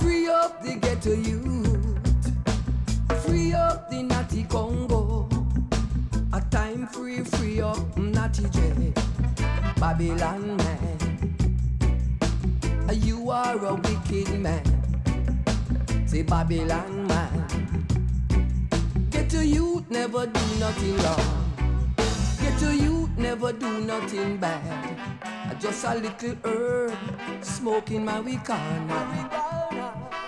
Free 0.00 0.28
up 0.28 0.62
the 0.62 0.74
ghetto 0.76 1.12
youth. 1.12 1.55
Free 3.26 3.52
up 3.54 3.90
the 3.90 4.02
natty 4.02 4.44
Congo. 4.44 5.28
A 6.32 6.40
time 6.50 6.86
free, 6.86 7.24
free 7.24 7.60
up 7.60 7.98
natty 7.98 8.48
J. 8.50 8.92
Babylon 9.80 10.56
man. 10.56 10.98
You 12.92 13.30
are 13.30 13.64
a 13.64 13.74
wicked 13.74 14.38
man. 14.38 14.62
Say 16.06 16.22
Babylon 16.22 17.08
man. 17.08 17.86
Ghetto 19.10 19.40
youth 19.40 19.90
never 19.90 20.26
do 20.26 20.40
nothing 20.60 20.96
wrong. 20.98 21.52
Ghetto 22.40 22.70
youth 22.70 23.10
never 23.18 23.52
do 23.52 23.80
nothing 23.80 24.36
bad. 24.36 24.96
I 25.50 25.54
just 25.54 25.84
a 25.84 25.94
little 25.94 26.36
herb 26.44 26.92
smoking 27.40 28.04
my 28.04 28.20
marijuana. 28.20 29.00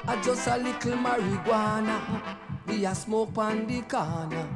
I 0.07 0.21
just 0.21 0.49
a 0.49 0.57
little 0.57 0.97
marijuana. 0.97 2.48
We 2.69 2.85
a 2.85 2.95
smoke 2.95 3.39
on 3.39 3.67
the 3.67 3.81
corner. 3.83 4.47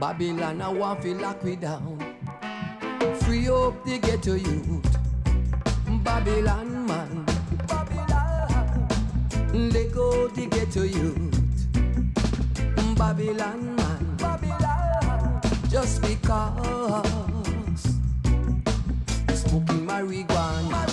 Babylon 0.00 0.62
I 0.62 0.68
want 0.68 1.02
feel 1.02 1.18
lock 1.18 1.44
we 1.44 1.56
down. 1.56 1.98
Free 3.20 3.48
up 3.48 3.84
the 3.84 3.98
ghetto 3.98 4.34
youth. 4.34 4.98
Babylon 6.02 6.86
man. 6.86 7.26
Let 9.52 9.92
go 9.92 10.28
the 10.28 10.46
ghetto 10.46 10.82
youth. 10.82 11.68
Babylon 12.96 13.76
man. 13.76 14.16
Babylon. 14.16 15.40
Just 15.68 16.00
because 16.00 17.82
smoking 19.34 19.86
marijuana. 19.86 20.86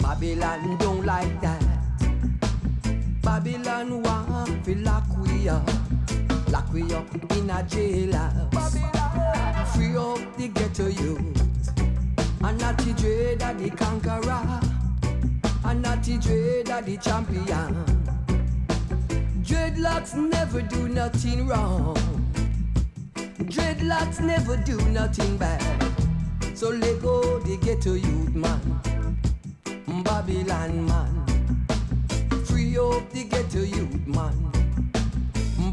Babylon 0.00 0.78
don't 0.78 1.04
like 1.04 1.40
that. 1.40 1.57
Babylon 3.28 4.02
want 4.02 4.64
fi 4.64 4.72
lock 4.72 5.04
we 5.18 5.50
up, 5.50 5.70
lock 6.50 6.72
we 6.72 6.82
up 6.94 7.06
in 7.36 7.50
a 7.50 7.62
jailhouse. 7.72 8.78
Free 9.74 9.96
up 9.98 10.36
the 10.38 10.48
ghetto 10.48 10.86
youth. 10.86 11.78
And 12.42 12.58
not 12.58 12.78
the 12.78 12.94
dread 12.94 13.42
of 13.42 13.62
the 13.62 13.68
conqueror. 13.76 14.60
And 15.62 15.82
not 15.82 16.02
the 16.02 16.16
dread 16.16 16.70
of 16.70 16.86
the 16.86 16.96
champion. 16.96 17.84
Dreadlocks 19.42 20.14
never 20.14 20.62
do 20.62 20.88
nothing 20.88 21.46
wrong. 21.46 21.96
Dreadlocks 23.54 24.20
never 24.20 24.56
do 24.56 24.80
nothing 24.88 25.36
bad. 25.36 25.84
So 26.54 26.70
let 26.70 27.02
go 27.02 27.38
the 27.40 27.58
ghetto 27.58 27.92
youth 27.92 28.34
man. 28.34 28.80
Babylon 30.02 30.86
man 30.86 31.37
history 32.68 32.78
of 32.78 33.12
the 33.12 33.24
ghetto 33.24 33.60
youth 33.60 34.06
man. 34.06 34.52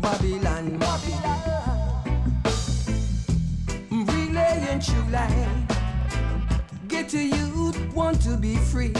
Babylon, 0.01 0.77
Babylon. 0.77 2.03
Relaying 3.91 4.79
true 4.79 5.03
light. 5.11 5.67
Ghetto 6.87 7.17
youth 7.17 7.93
want 7.93 8.21
to 8.21 8.37
be 8.37 8.55
free. 8.57 8.93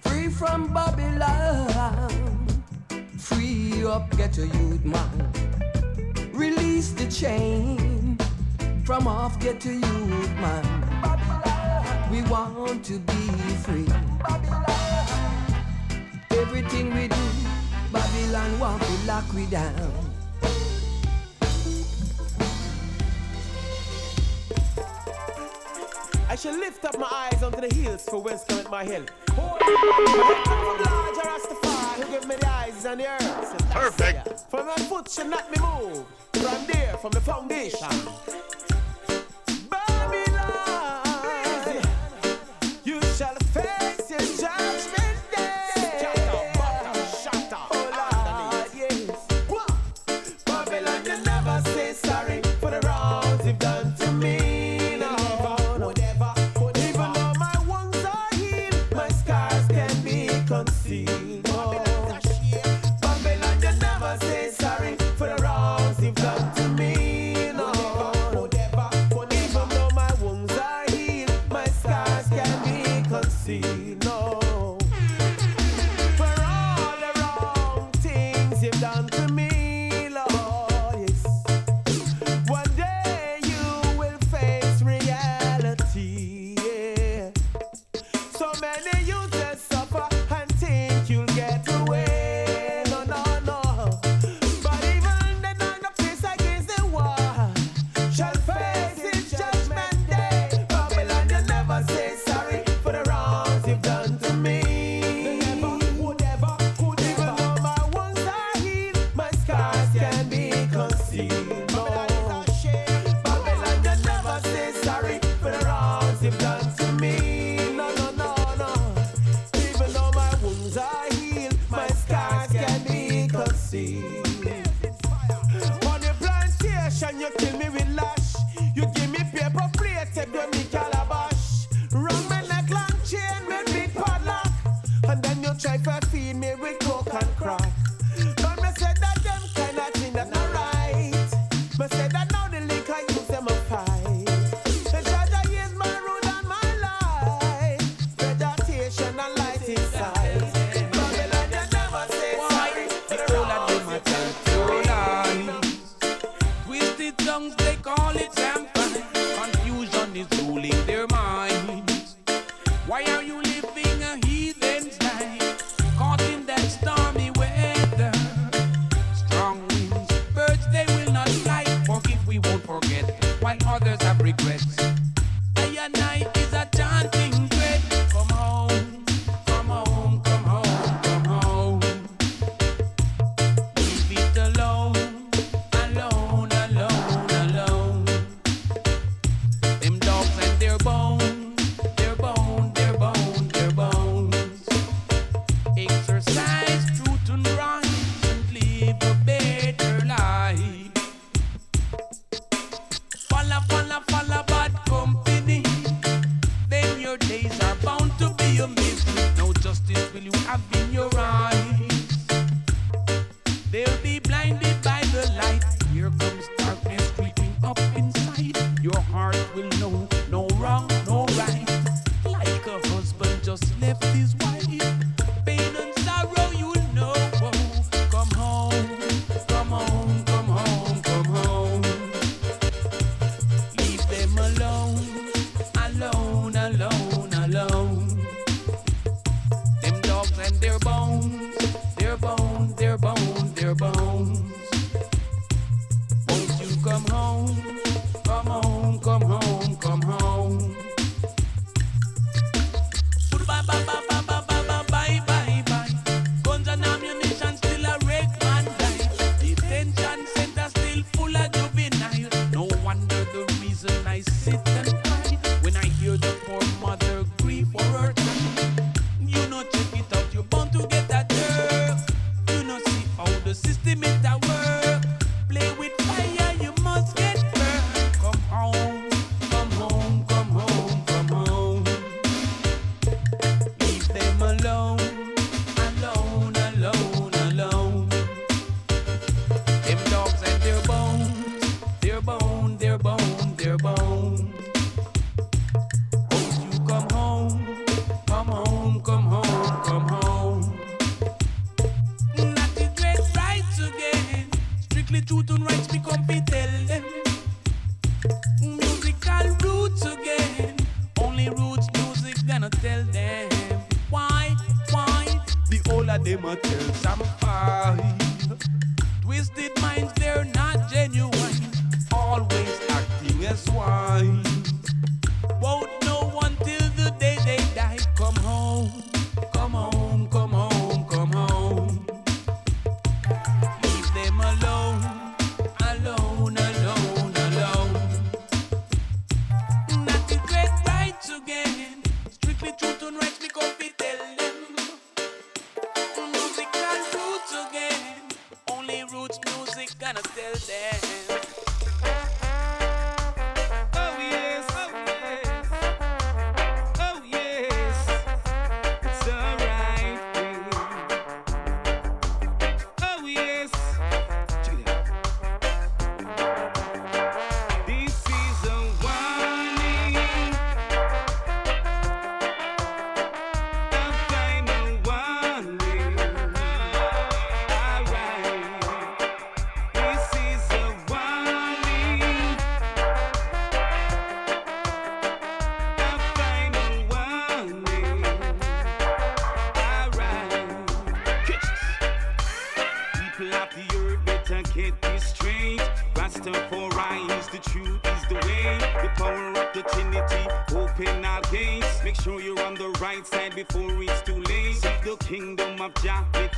Free 0.00 0.28
from 0.28 0.72
Babylon. 0.72 2.46
Free 3.18 3.84
up 3.84 4.10
ghetto 4.16 4.42
youth 4.42 4.84
man. 4.84 5.32
Release 6.32 6.92
the 6.92 7.06
chain 7.10 8.18
from 8.84 9.06
off 9.06 9.38
ghetto 9.38 9.70
youth 9.70 10.34
man. 10.40 10.64
Babylon. 11.02 12.10
We 12.10 12.22
want 12.22 12.84
to 12.86 12.98
be 12.98 13.28
free. 13.64 13.86
Babylon 14.26 14.91
everything 16.54 16.94
we 16.94 17.08
do. 17.08 17.16
Babylon 17.92 18.60
want 18.60 18.82
to 18.82 18.92
lock 19.06 19.24
we 19.32 19.46
down. 19.46 19.92
I 26.28 26.36
shall 26.36 26.58
lift 26.58 26.84
up 26.84 26.98
my 26.98 27.08
eyes 27.10 27.42
unto 27.42 27.60
the 27.66 27.74
hills 27.74 28.04
for 28.04 28.20
whence 28.20 28.44
cometh 28.44 28.70
my 28.70 28.84
help. 28.84 29.10
Oh, 29.30 29.56
Rastafari 31.24 32.04
who 32.04 32.10
give 32.10 32.28
me 32.28 32.36
the 32.36 32.48
eyes 32.48 32.84
and 32.84 33.00
the 33.00 33.08
earth. 33.08 33.70
Perfect. 33.70 34.40
For 34.50 34.62
my 34.62 34.76
foot 34.76 35.10
shall 35.10 35.28
not 35.28 35.50
be 35.50 35.58
moved 35.58 36.04
from 36.34 36.66
there, 36.66 36.98
from 36.98 37.12
the 37.12 37.20
foundation. 37.20 37.88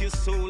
you 0.05 0.11
so 0.11 0.44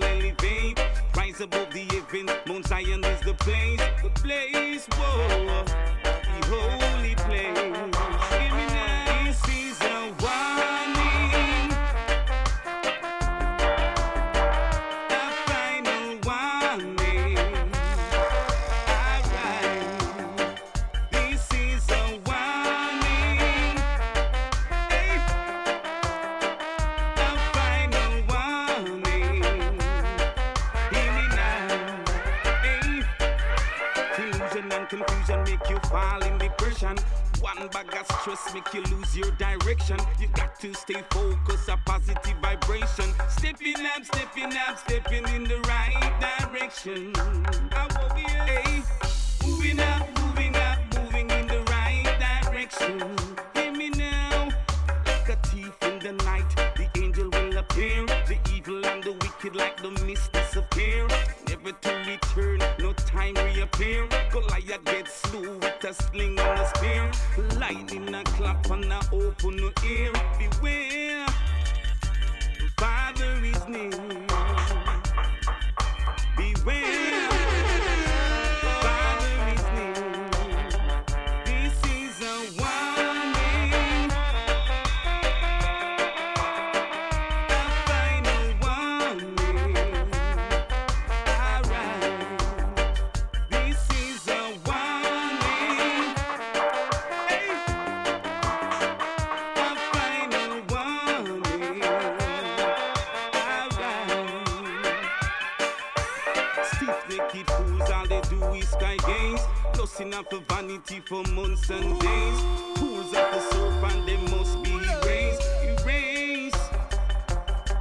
months 111.33 111.71
and 111.71 112.01
days. 112.01 112.41
Pools 112.75 113.07
of 113.07 113.13
the 113.13 113.41
soap 113.51 113.93
and 113.93 114.09
they 114.09 114.17
must 114.17 114.63
be 114.63 114.73
erased, 114.73 115.43
erased 115.83 116.71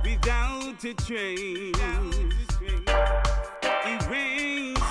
without 0.03 0.83
a 0.83 0.93
trace. 0.93 1.75
Erased 3.85 4.83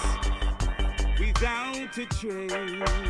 without 1.19 1.99
a 1.99 2.07
trace. 2.07 3.02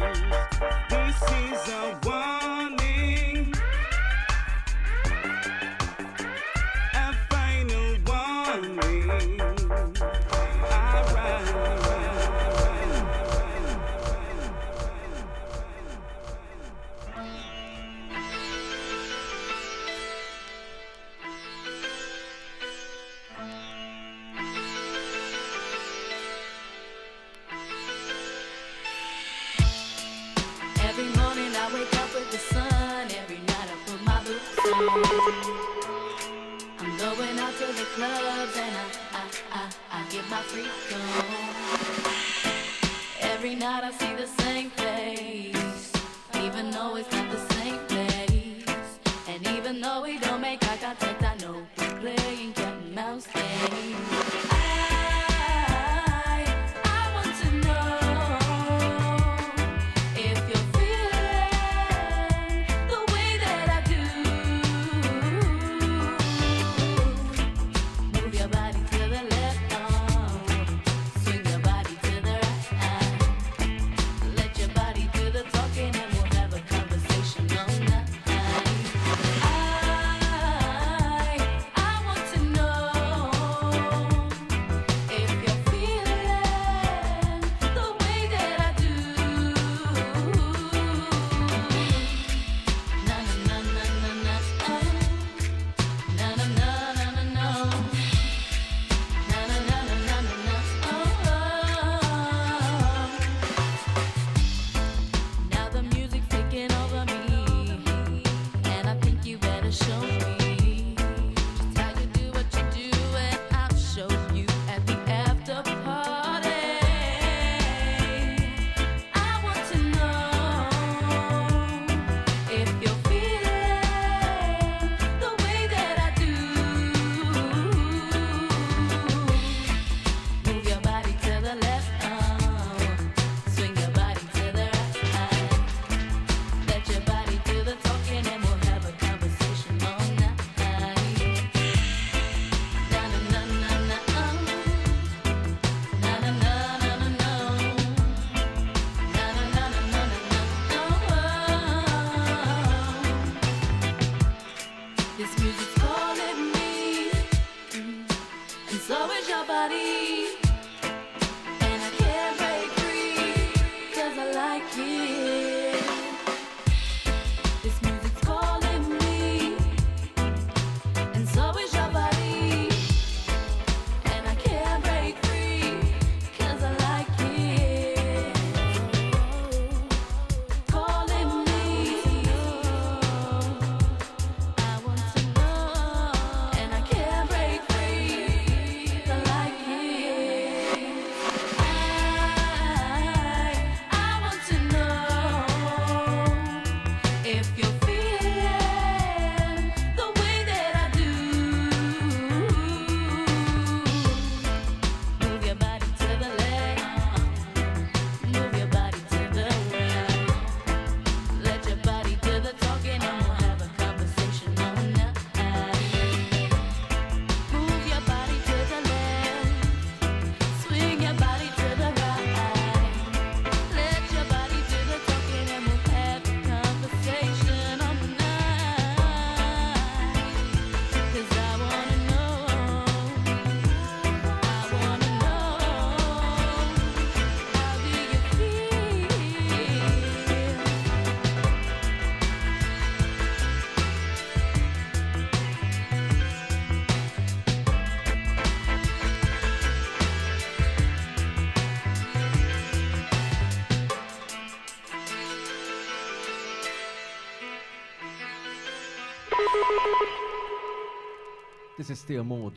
This 261.83 261.91
is 261.91 261.99
still 261.99 262.23
Mode, 262.23 262.55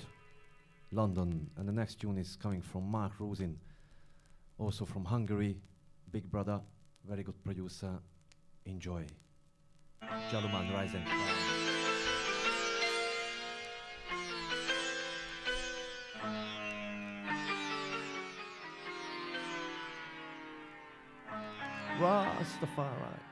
London, 0.92 1.50
and 1.58 1.68
the 1.68 1.72
next 1.74 2.00
tune 2.00 2.20
is 2.20 2.36
coming 2.36 2.62
from 2.62 2.84
Mark 2.84 3.14
Rosin, 3.18 3.58
also 4.60 4.86
from 4.86 5.04
Hungary, 5.04 5.58
big 6.12 6.30
brother, 6.30 6.62
very 7.08 7.24
good 7.24 7.44
producer. 7.44 7.98
Enjoy. 8.68 9.04
Jaluman 10.30 10.72
Rising. 10.72 11.02
Rastafari. 22.00 23.26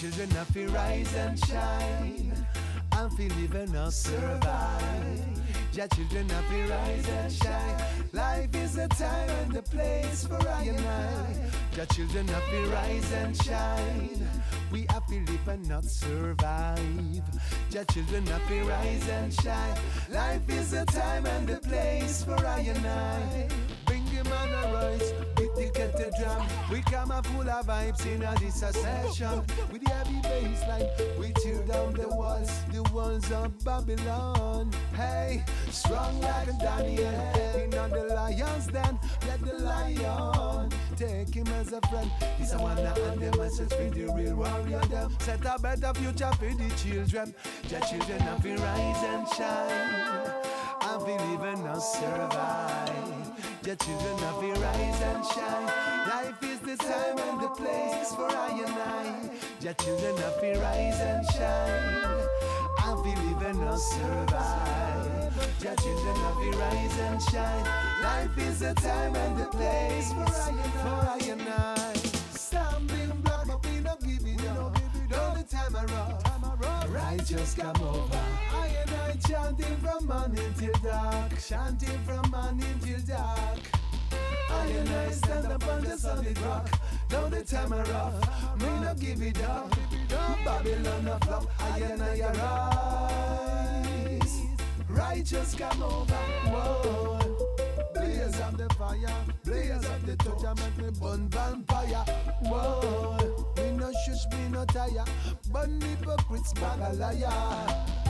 Children 0.00 0.30
have 0.30 0.50
to 0.54 0.66
rise 0.68 1.14
and 1.14 1.38
shine 1.44 2.32
and 2.96 3.12
feel 3.18 3.28
living 3.36 3.76
or 3.76 3.90
survive. 3.90 5.20
Your 5.74 5.88
children 5.88 6.26
have 6.30 6.48
to 6.48 6.72
rise 6.72 7.08
and 7.08 7.30
shine. 7.30 7.84
Life 8.14 8.54
is 8.54 8.78
a 8.78 8.88
time 8.88 9.28
and 9.28 9.56
a 9.56 9.60
place 9.60 10.26
for 10.26 10.40
I 10.48 10.62
and 10.62 10.86
I. 10.86 11.36
Your 11.76 11.84
children 11.84 12.26
have 12.28 12.48
to 12.48 12.66
rise 12.68 13.12
and 13.12 13.36
shine. 13.42 14.28
We 14.72 14.86
have 14.88 15.06
to 15.08 15.20
live 15.20 15.48
and 15.48 15.68
not 15.68 15.84
survive. 15.84 17.22
Your 17.70 17.84
children 17.84 18.26
have 18.28 18.48
to 18.48 18.64
rise 18.64 19.06
and 19.06 19.34
shine. 19.34 19.76
Life 20.08 20.48
is 20.48 20.72
a 20.72 20.86
time 20.86 21.26
and 21.26 21.50
a 21.50 21.60
place 21.60 22.24
for 22.24 22.38
I 22.46 22.60
and 22.60 22.86
I. 22.86 23.48
A 24.20 24.72
rise, 24.72 25.12
the 25.36 26.12
drum. 26.20 26.46
We 26.70 26.82
come 26.82 27.10
up 27.10 27.26
full 27.26 27.48
of 27.48 27.66
vibes 27.66 28.04
in 28.06 28.22
a 28.22 28.34
this 28.38 28.62
a. 28.62 29.44
With 29.72 29.82
the 29.82 29.90
heavy 29.90 30.20
bass 30.22 30.62
line, 30.68 30.88
we 31.18 31.32
tear 31.32 31.62
down 31.64 31.94
the 31.94 32.08
walls, 32.08 32.50
the 32.72 32.82
walls 32.92 33.30
of 33.32 33.64
Babylon. 33.64 34.70
Hey, 34.94 35.42
strong 35.70 36.20
like 36.20 36.48
a 36.48 36.52
Daniel, 36.52 37.08
in 37.56 37.74
on 37.78 37.90
the 37.90 38.14
lion's 38.14 38.66
den. 38.66 38.98
Let 39.26 39.40
the 39.40 39.54
lion 39.54 40.70
take 40.96 41.34
him 41.34 41.46
as 41.48 41.72
a 41.72 41.80
friend. 41.88 42.10
He's 42.38 42.52
a 42.52 42.58
one 42.58 42.78
and 42.78 43.20
the 43.20 43.36
message 43.38 43.70
for 43.70 43.90
the 43.90 44.12
real 44.14 44.36
warrior. 44.36 44.80
Them 44.80 45.16
set 45.20 45.44
a 45.46 45.58
better 45.58 45.94
future 45.94 46.30
for 46.32 46.54
the 46.54 46.70
children. 46.76 47.34
The 47.68 47.80
children 47.80 48.20
have 48.20 48.42
to 48.42 48.54
rise 48.56 49.02
and 49.04 49.28
shine. 49.34 50.30
And 50.82 51.06
believe 51.06 51.42
and 51.42 51.64
not 51.64 51.78
survive. 51.78 53.19
Your 53.66 53.76
children 53.76 54.18
have 54.18 54.40
to 54.40 54.60
rise 54.60 55.02
and 55.02 55.24
shine. 55.26 55.66
Life 56.08 56.42
is 56.42 56.58
the 56.60 56.76
time 56.76 57.18
and 57.18 57.40
the 57.40 57.48
place 57.48 58.14
for 58.14 58.28
I 58.28 58.50
and 58.66 58.78
I. 58.78 59.30
Your 59.60 59.74
children 59.74 60.16
have 60.16 60.40
to 60.40 60.58
rise 60.60 61.00
and 61.00 61.26
shine. 61.32 62.28
And 62.84 63.02
believe 63.02 63.42
and 63.42 63.60
not 63.60 63.76
survive. 63.76 65.32
Your 65.62 65.76
children 65.76 66.16
have 66.16 66.38
to 66.42 66.58
rise 66.58 66.98
and 66.98 67.22
shine. 67.22 67.64
Life 68.02 68.38
is 68.38 68.60
the 68.60 68.74
time 68.74 69.14
and 69.14 69.38
the 69.38 69.46
place 69.46 70.12
for 70.12 70.24
I 70.24 71.18
and 71.28 71.42
I. 71.42 71.74
I 71.76 71.90
I. 71.90 71.94
Stumbling 72.36 73.20
block, 73.20 73.46
but 73.46 73.66
we 73.66 73.80
don't 73.80 74.00
give 74.00 74.26
it 74.26 74.48
up. 74.48 74.76
All 75.18 75.34
the 75.34 75.44
time 75.44 75.76
around. 75.76 76.20
Righteous 76.92 77.54
come 77.54 77.76
over. 77.82 78.49
I 79.22 79.28
chanting 79.28 79.76
from 79.76 80.06
morning 80.06 80.54
till 80.58 80.72
dark. 80.82 81.38
Chanting 81.40 81.98
from 82.04 82.30
morning 82.30 82.80
till 82.82 83.00
dark. 83.00 83.58
I 84.50 84.66
and 84.66 84.88
I 84.88 85.10
stand 85.10 85.46
up 85.46 85.66
on 85.66 85.82
the 85.82 85.98
solid 85.98 86.38
rock. 86.38 86.70
Now 87.10 87.28
the 87.28 87.42
time 87.44 87.72
are 87.72 87.84
rough. 87.84 88.60
Me 88.60 88.66
no 88.80 88.94
give 88.94 89.22
it 89.22 89.42
up. 89.44 89.70
Babylon 90.44 91.04
no 91.04 91.18
flop. 91.18 91.46
I 91.60 91.78
and 91.80 92.02
I 92.02 92.20
arise. 94.20 94.40
Righteous 94.88 95.54
come 95.54 95.82
over. 95.82 96.14
Whoa. 96.14 97.18
Blaze 97.94 98.40
of 98.40 98.56
the 98.56 98.68
fire, 98.74 99.24
blaze 99.44 99.84
of 99.84 100.06
the 100.06 100.16
touch, 100.16 100.44
I 100.44 100.54
make 100.54 100.78
me 100.78 100.90
burn 100.98 101.28
vampire. 101.28 102.04
Whoa, 102.42 103.52
me 103.56 103.70
no 103.72 103.92
shush, 103.92 104.26
me 104.32 104.48
no 104.50 104.64
tire, 104.64 105.04
burn 105.50 105.80
hypocrites, 105.82 106.52
bag 106.54 106.80
a 106.80 106.92
liar. 106.94 108.09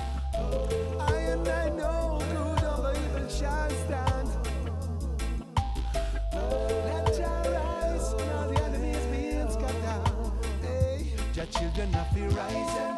Children 11.50 11.92
have 11.92 12.14
to 12.14 12.22
rise 12.36 12.89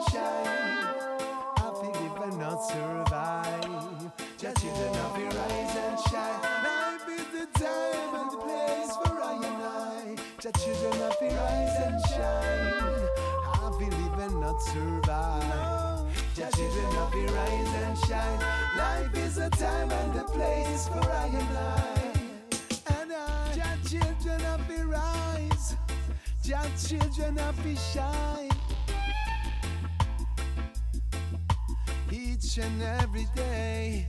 Each 32.53 32.65
and 32.65 32.83
every 32.83 33.27
day, 33.35 34.07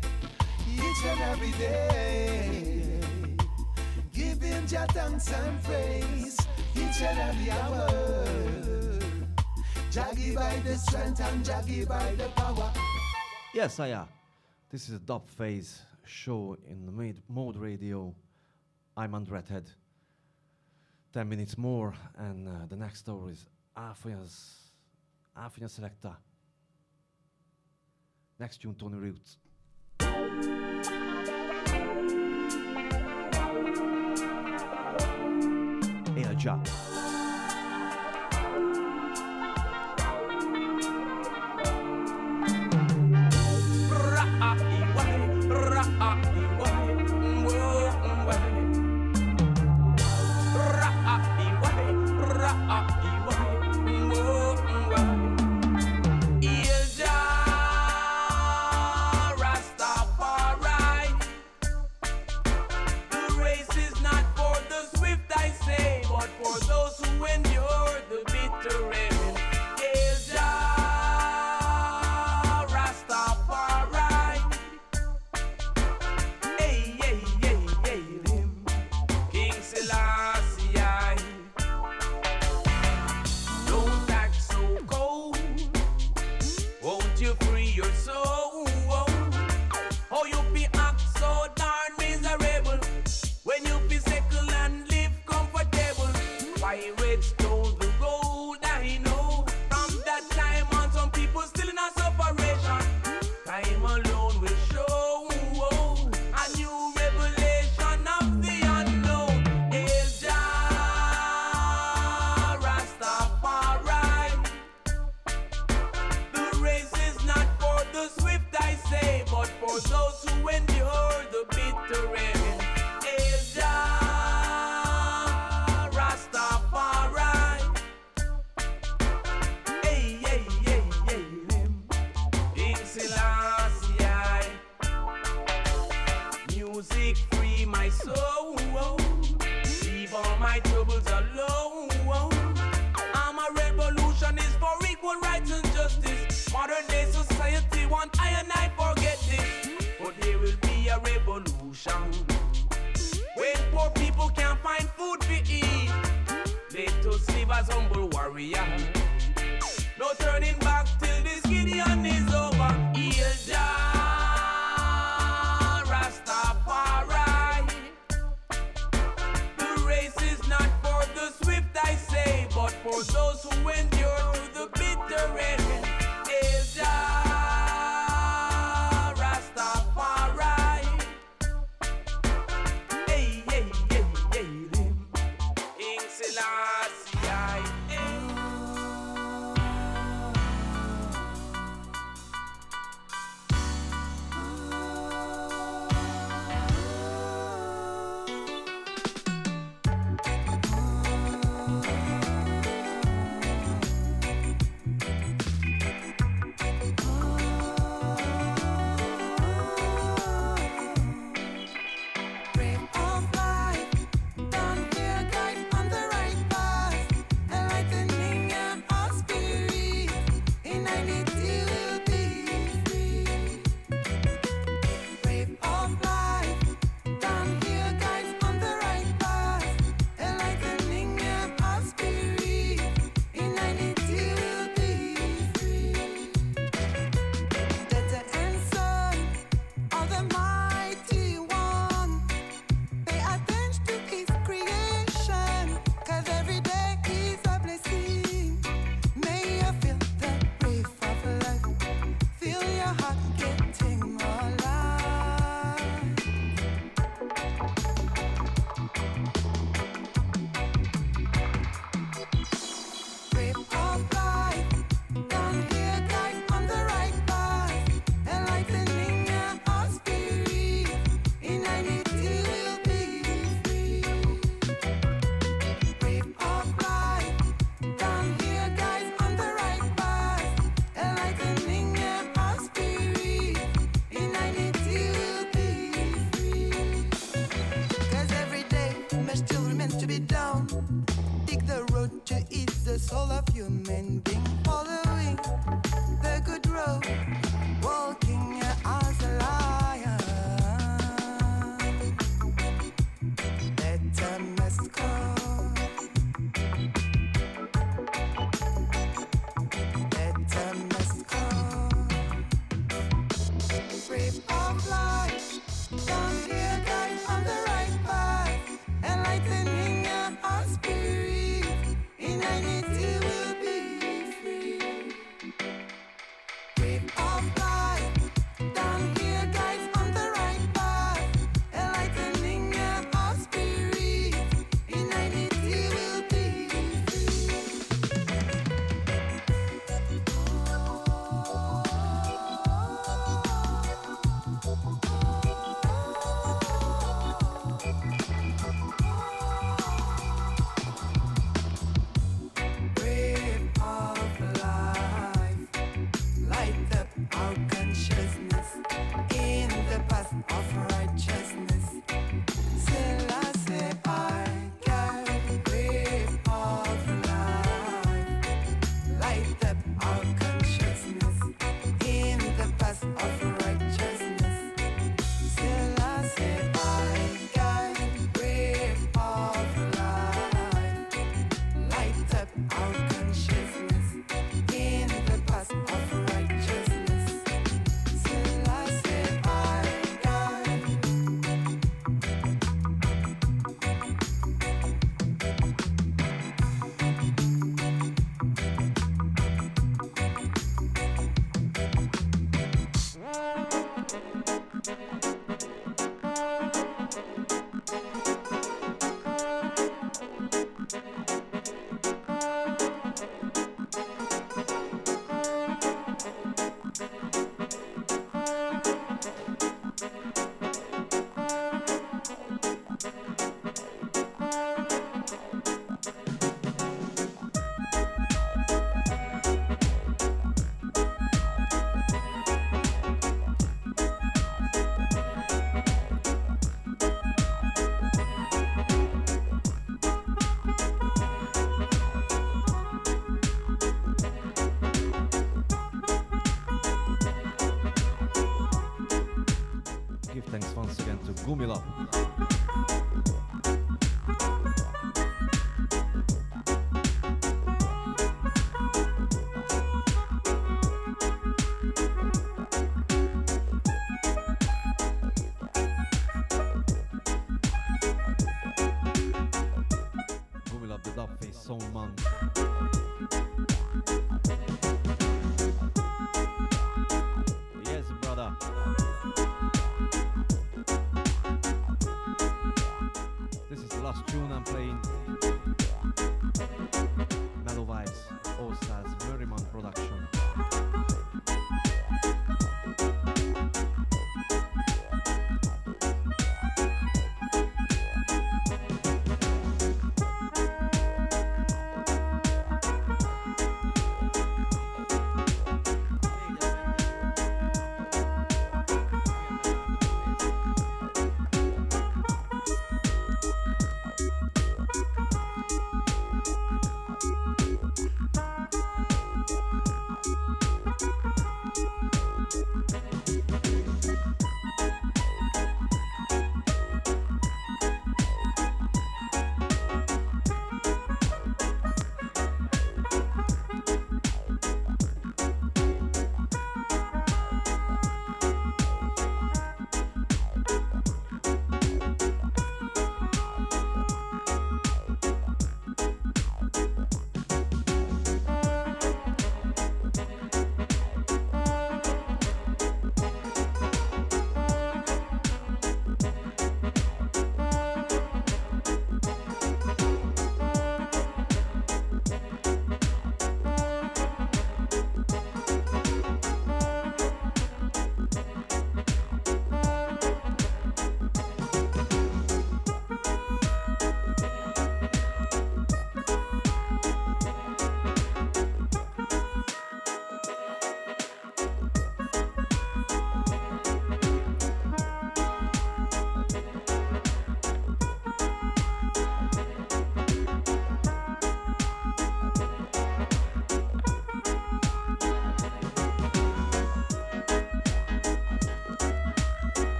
each 0.69 1.05
and 1.05 1.21
every 1.21 1.51
day, 1.51 2.99
your 4.13 4.85
thanks 4.87 5.31
and 5.31 5.63
praise 5.63 6.37
each 6.75 7.01
and 7.03 7.19
every 7.19 7.51
hour. 7.51 7.87
Jaggy 9.91 10.35
by 10.35 10.59
the 10.65 10.75
strength 10.75 11.21
and 11.21 11.45
Jaggy 11.45 11.87
by 11.87 12.15
the 12.15 12.27
power. 12.35 12.69
Yes, 13.53 13.79
I 13.79 13.87
am. 13.87 14.07
This 14.69 14.89
is 14.89 14.95
a 14.95 14.99
dub 14.99 15.29
phase 15.29 15.81
show 16.05 16.57
in 16.69 16.85
the 16.85 16.91
mid- 16.91 17.23
mode 17.29 17.55
radio. 17.55 18.13
I 18.97 19.05
am 19.05 19.25
Dreadhead. 19.25 19.67
Ten 21.13 21.29
minutes 21.29 21.57
more, 21.57 21.93
and 22.17 22.49
uh, 22.49 22.65
the 22.67 22.75
next 22.75 23.07
hour 23.07 23.31
is 23.31 23.45
Afonya's 23.77 24.73
Afrian 25.37 25.69
Selecta. 25.69 26.17
Next 28.39 28.57
tune, 28.61 28.75
Tony 28.75 28.97
Roots. 28.97 29.37
Air 36.15 36.33
Jack. 36.35 36.63
The 36.63 36.92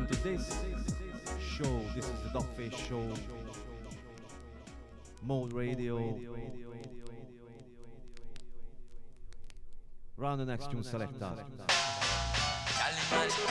listening 0.00 0.06
to 0.06 0.24
this 0.24 0.64
show. 1.40 1.80
This 1.94 2.04
is 2.04 2.20
the 2.22 2.28
Dub 2.32 2.46
Phase 2.56 2.74
Show. 2.88 3.02
Mode 5.22 5.52
Radio. 5.52 6.18
Run 10.16 10.38
the 10.38 10.46
next 10.46 10.70
tune 10.70 10.84
selector. 10.84 11.32
Oh. 13.12 13.50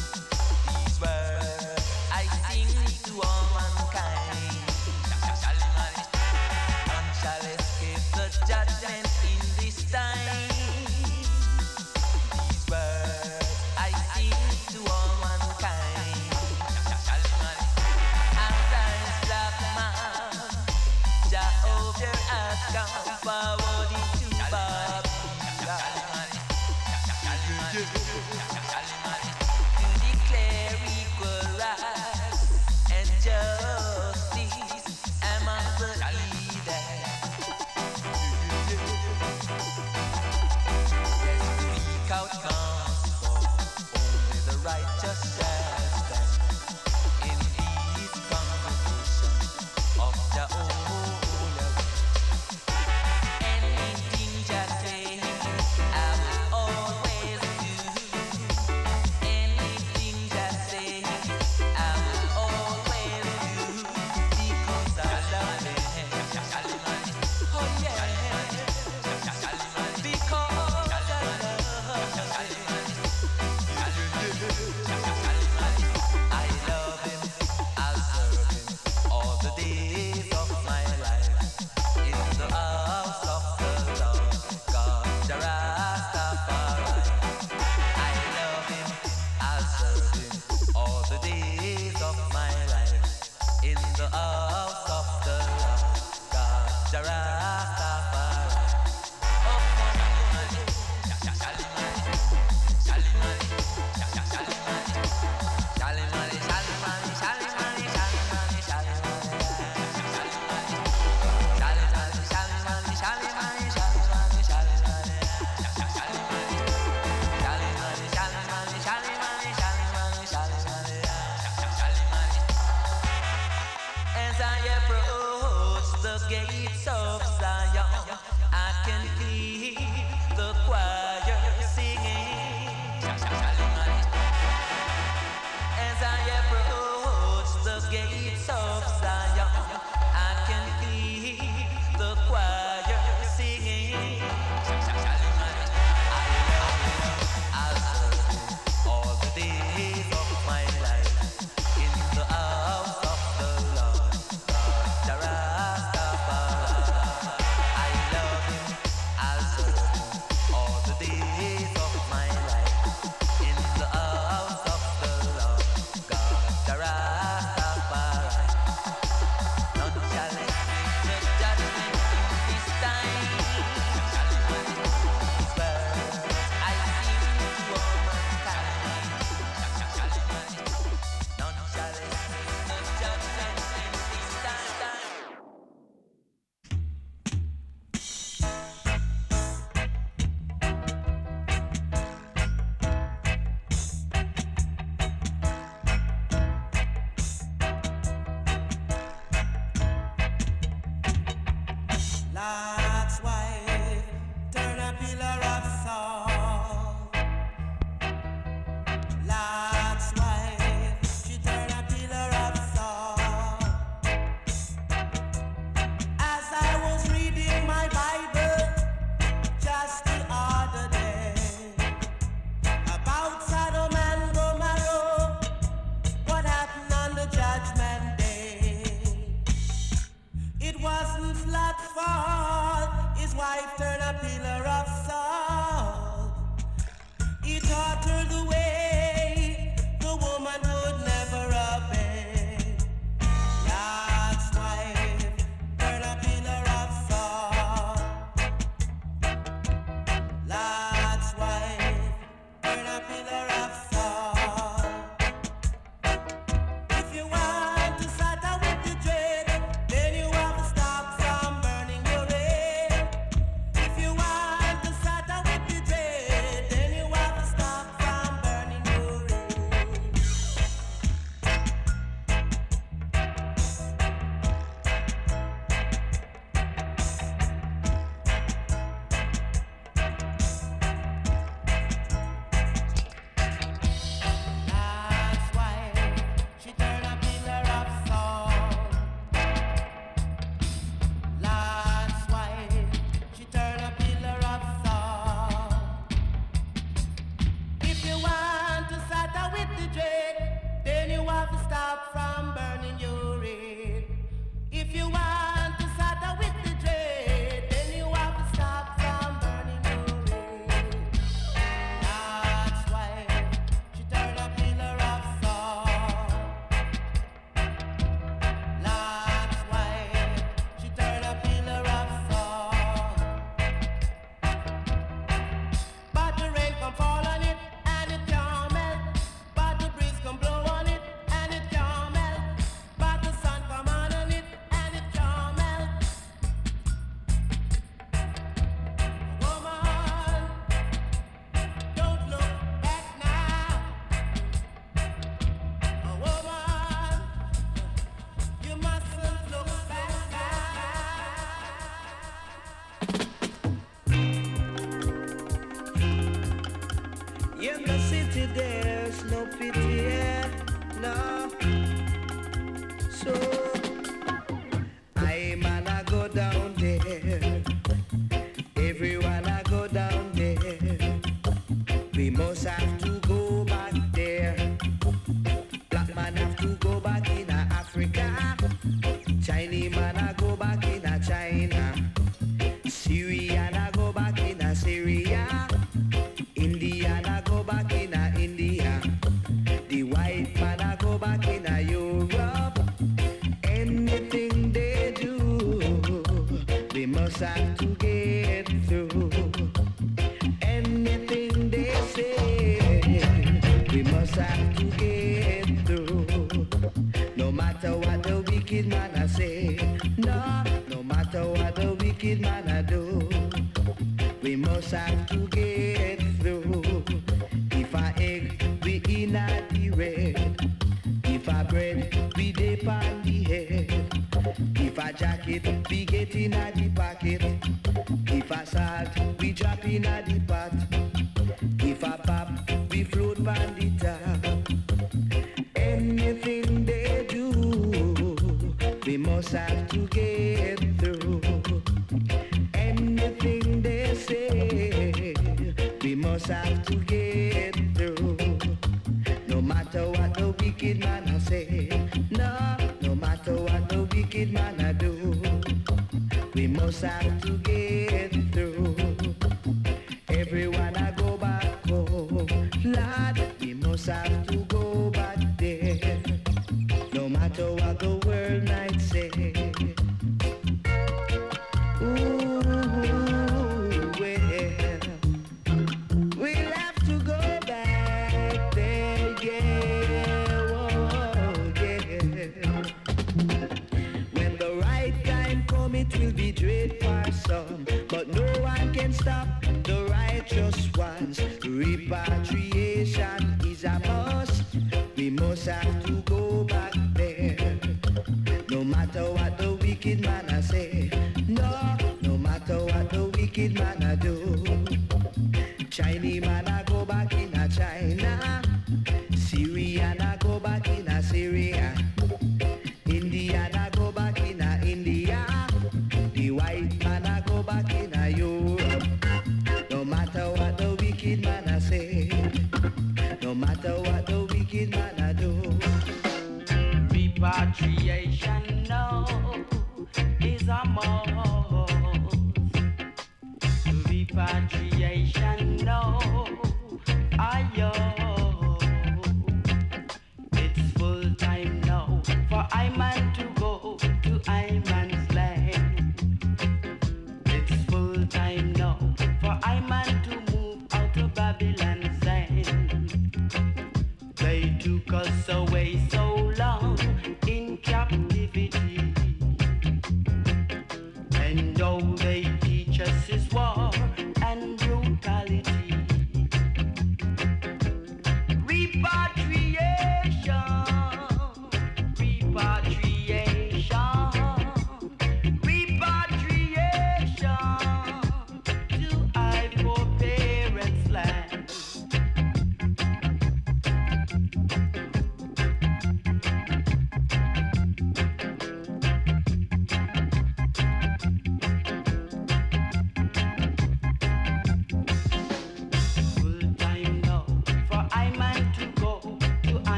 we 446.49 446.55
must 446.55 447.20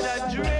had 0.00 0.32
dream. 0.32 0.53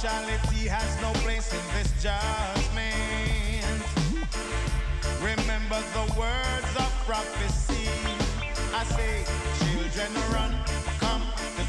Partiality 0.00 0.66
has 0.66 1.00
no 1.02 1.12
place 1.20 1.52
in 1.52 1.60
this 1.76 1.92
judgment. 2.02 3.84
Remember 5.20 5.78
the 5.92 6.06
words 6.18 6.72
of 6.74 6.90
prophecy. 7.04 7.88
I 8.72 8.82
say, 8.84 9.24
children, 9.60 10.10
run, 10.32 10.54
come, 10.98 11.22
the 11.58 11.64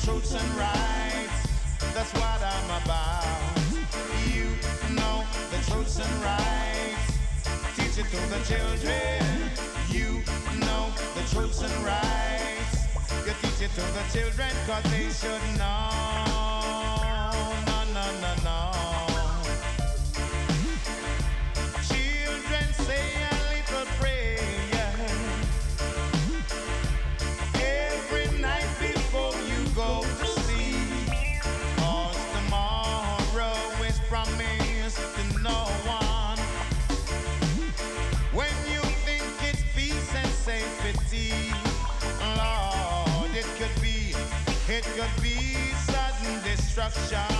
and. 0.55 1.45
That's 1.93 2.13
what 2.13 2.39
I'm 2.41 2.69
about. 2.81 3.25
You 4.31 4.47
know 4.95 5.25
the 5.51 5.59
and. 6.23 6.95
Teach 7.75 7.97
it 7.99 8.09
to 8.09 8.21
the 8.31 8.39
children. 8.47 9.51
You 9.89 10.23
know 10.65 10.93
the 11.15 11.23
truths 11.35 11.61
and 11.61 11.85
rights 11.85 12.60
it 13.61 13.69
to 13.75 13.81
the 13.81 14.03
children, 14.11 14.49
cause 14.65 14.83
they 14.91 15.09
should 15.09 15.59
know. 15.59 16.30
structure. 46.71 47.30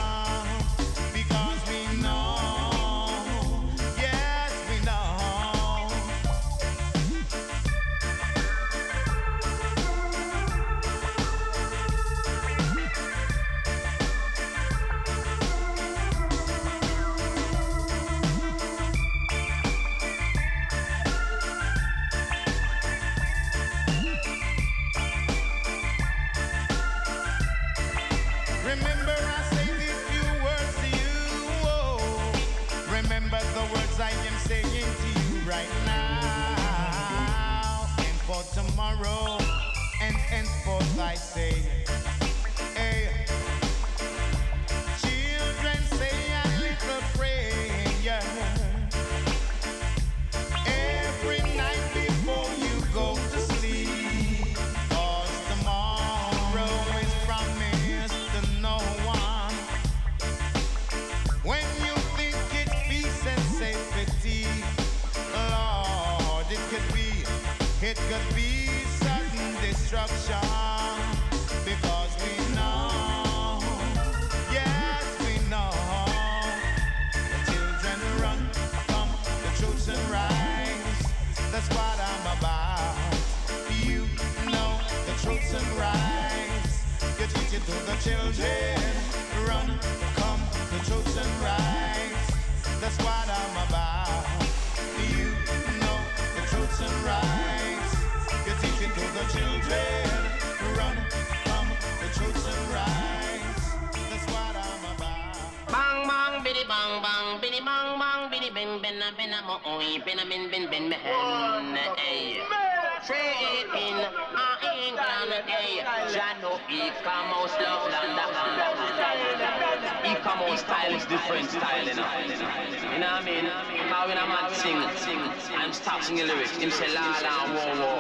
singing, 124.56 124.90
singing, 124.98 125.32
and 125.62 125.74
start 125.74 126.04
singing 126.04 126.28
lyrics. 126.28 126.56
Him 126.58 126.72
say 126.72 126.94
la 126.94 127.02
la 127.22 127.54
wo 127.54 127.64
wo. 127.82 127.92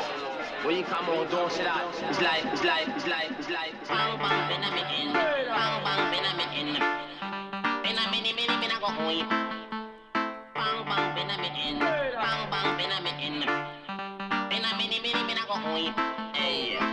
When 0.66 0.78
you 0.78 0.84
come 0.84 1.10
on, 1.10 1.28
don't 1.30 1.52
say 1.52 1.64
that. 1.64 1.84
It's 2.10 2.22
life, 2.22 2.46
it's 2.54 2.64
life, 2.64 2.88
it's 2.96 3.08
life, 3.08 3.32
it's 3.40 3.50
life. 3.50 3.74
Bang 3.88 4.20
bang, 4.20 4.42
bina 4.50 4.70
me 4.72 4.84
in. 5.02 5.14
Bang 5.14 5.84
bang, 5.84 6.04
bina 6.12 6.32
me 6.38 6.46
in. 6.60 6.74
Bina 7.84 8.04
me 8.12 8.22
ni 8.22 8.34
mini 8.34 8.56
mina 8.62 8.78
go 8.80 8.88
home. 8.88 9.26
Bang 10.54 10.86
bang, 10.86 11.16
bina 11.16 11.36
me 11.42 11.50
in. 11.68 11.80
Bang 11.80 12.42
bang, 12.52 12.78
bina 12.78 13.02
me 13.02 13.12
in. 13.26 13.40
Bina 14.50 14.70
me 14.78 14.88
ni 14.88 15.00
mini 15.00 15.24
mina 15.24 15.42
go 15.48 15.54
home. 15.54 15.94
Hey. 16.36 16.91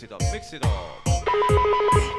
Mix 0.00 0.04
it 0.04 0.12
up, 0.12 0.22
mix 0.32 0.52
it 0.52 0.64
up. 0.64 2.17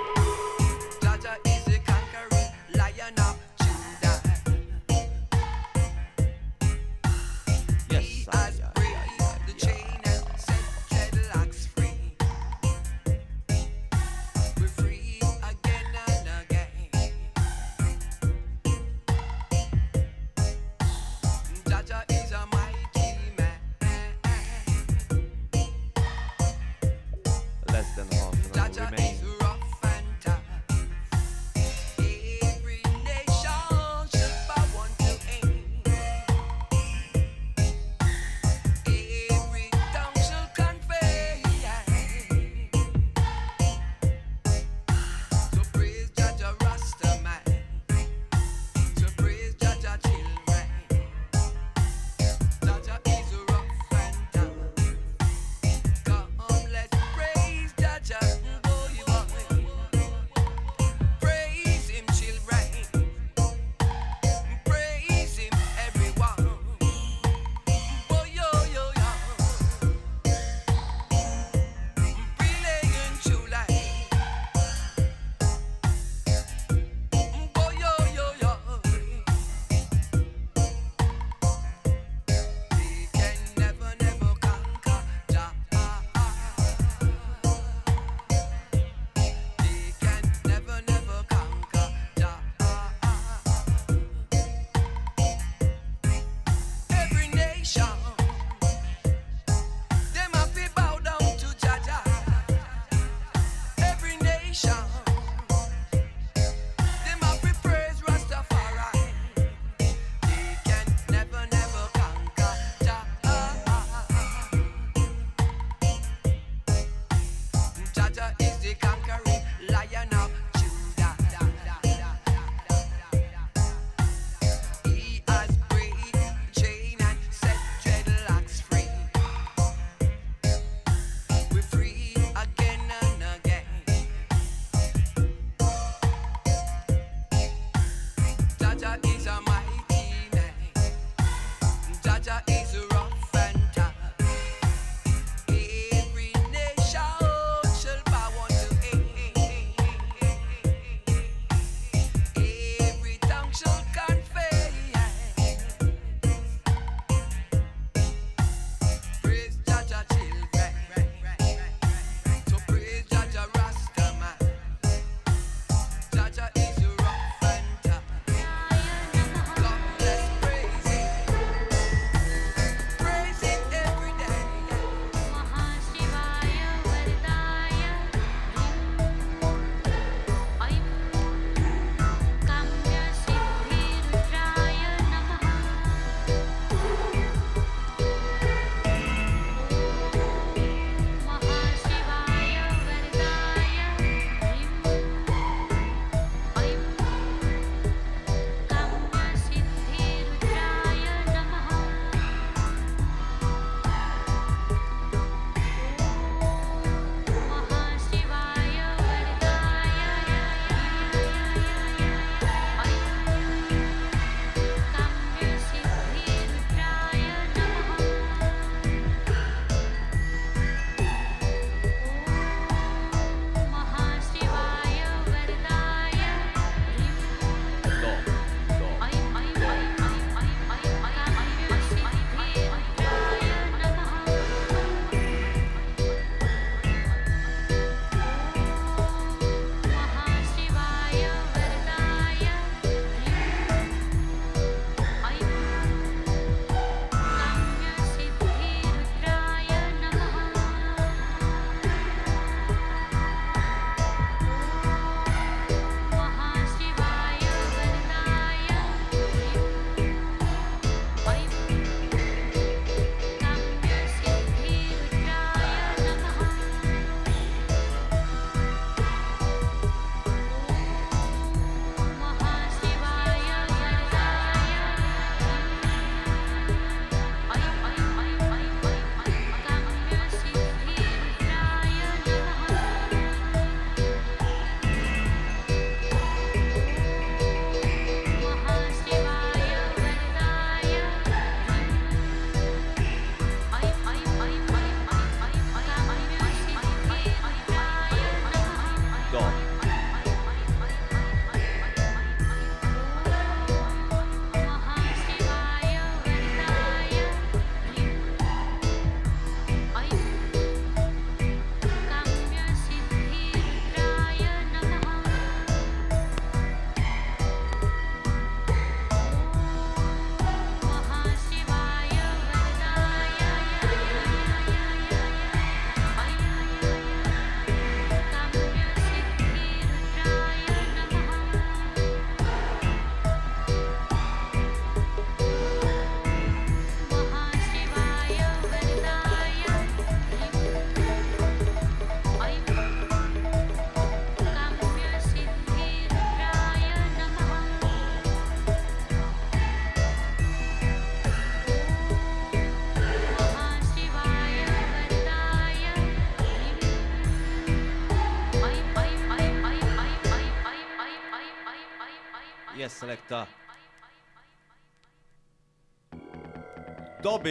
Dub 367.30 367.46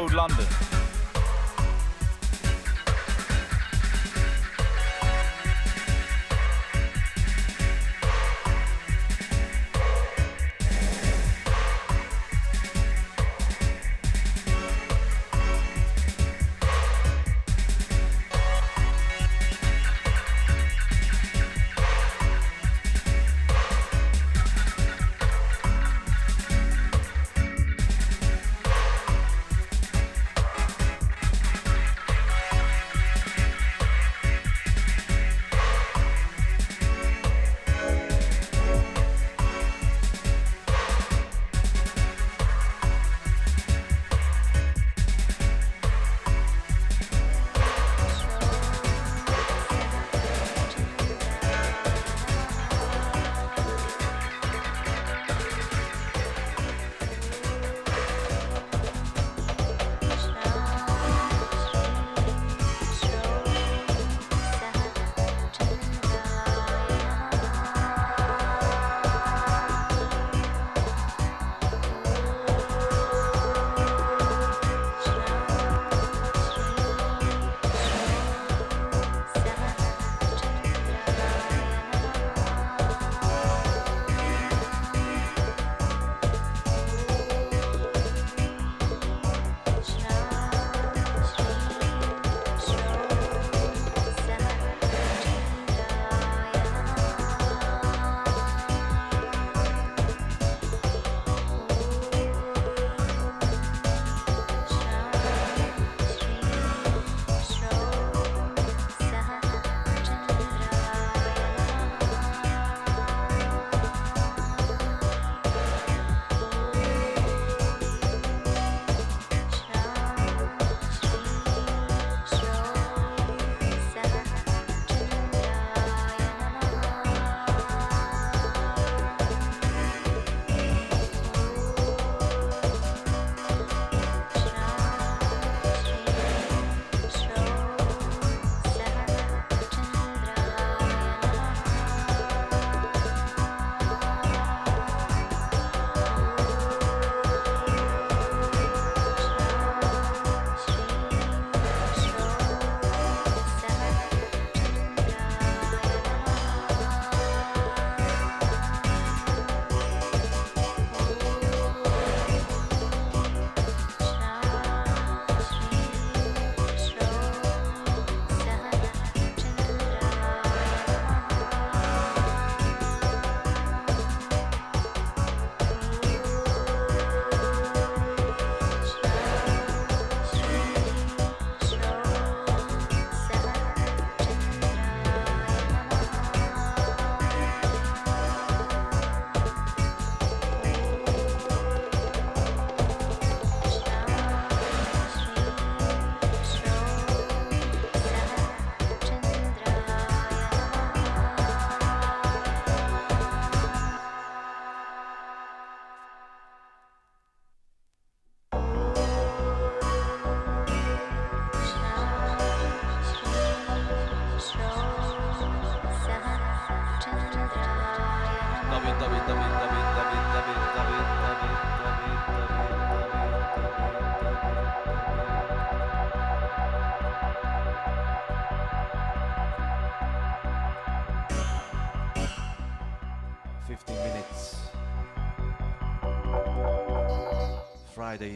old 0.00 0.14
London. 0.14 0.59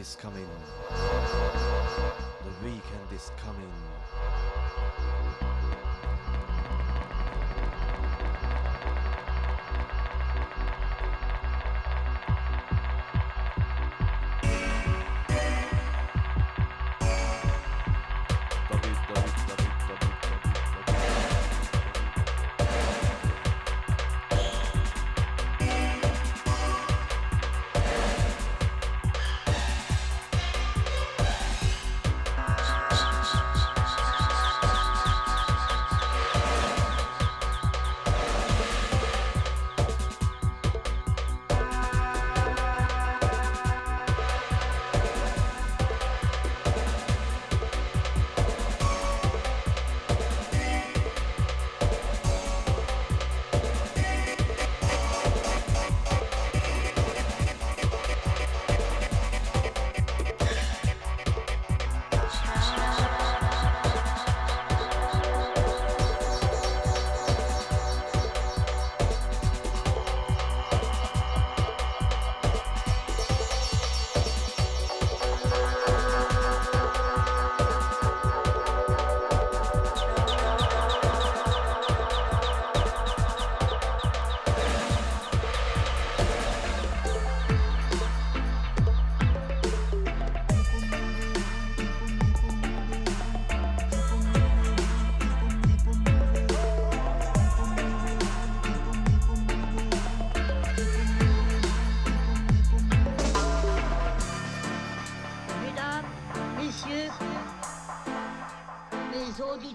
is 0.05 0.15
coming 0.15 0.54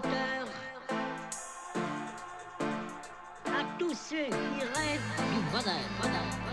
auditeurs, 0.01 0.47
à 3.45 3.79
tous 3.79 3.93
ceux 3.93 4.25
qui 4.25 4.59
rêvent 4.59 5.11
du 5.33 5.41
bonheur. 5.51 5.81
bonheur. 6.01 6.50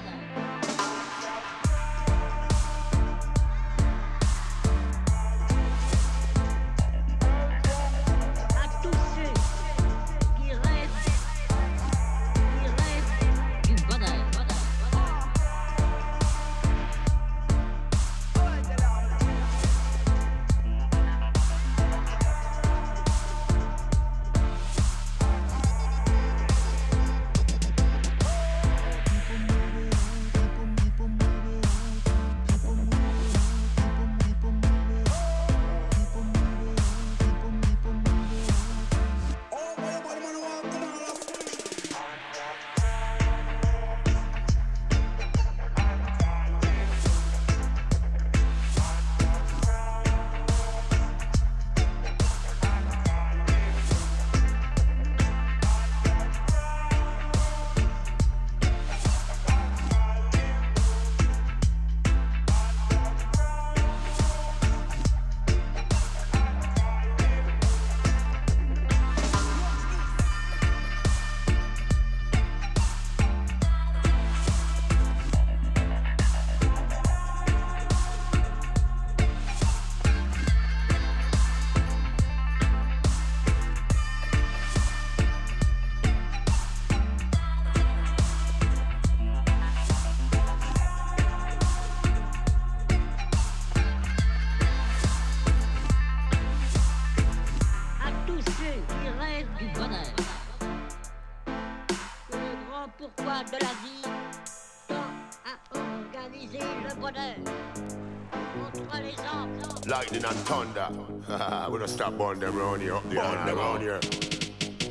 thunder. 110.49 110.89
we 111.70 111.79
don't 111.79 111.89
stop 111.89 112.19
on 112.20 112.39
them 112.39 112.57
round 112.57 112.81
here, 112.81 112.95
up 112.95 113.09
the 113.11 113.55
around 113.55 113.81
here. 113.83 114.01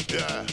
Yeah. 0.10 0.46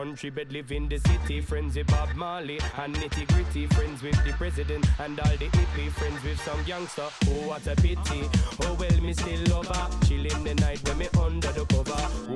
country 0.00 0.30
bed, 0.30 0.50
live 0.50 0.72
in 0.72 0.88
the 0.88 0.98
city. 0.98 1.42
Friends 1.42 1.76
with 1.76 1.86
Bob 1.88 2.08
Marley 2.14 2.58
and 2.78 2.94
nitty 2.96 3.28
gritty. 3.28 3.66
Friends 3.66 4.02
with 4.02 4.16
the 4.24 4.32
president 4.32 4.86
and 4.98 5.20
all 5.20 5.36
the 5.36 5.48
hippie. 5.56 5.90
Friends 5.90 6.24
with 6.24 6.40
some 6.40 6.64
youngster. 6.64 7.08
Oh, 7.26 7.48
what 7.48 7.66
a 7.66 7.76
pity. 7.76 8.22
Oh, 8.62 8.76
well, 8.80 9.00
me 9.02 9.12
still 9.12 9.42
love 9.50 9.66
her. 9.66 10.06
Chill 10.06 10.24
in 10.24 10.42
the 10.42 10.54
night 10.54 10.80
when 10.88 10.96
me 10.96 11.08
under 11.20 11.52
the 11.52 11.66
cover. 11.66 12.29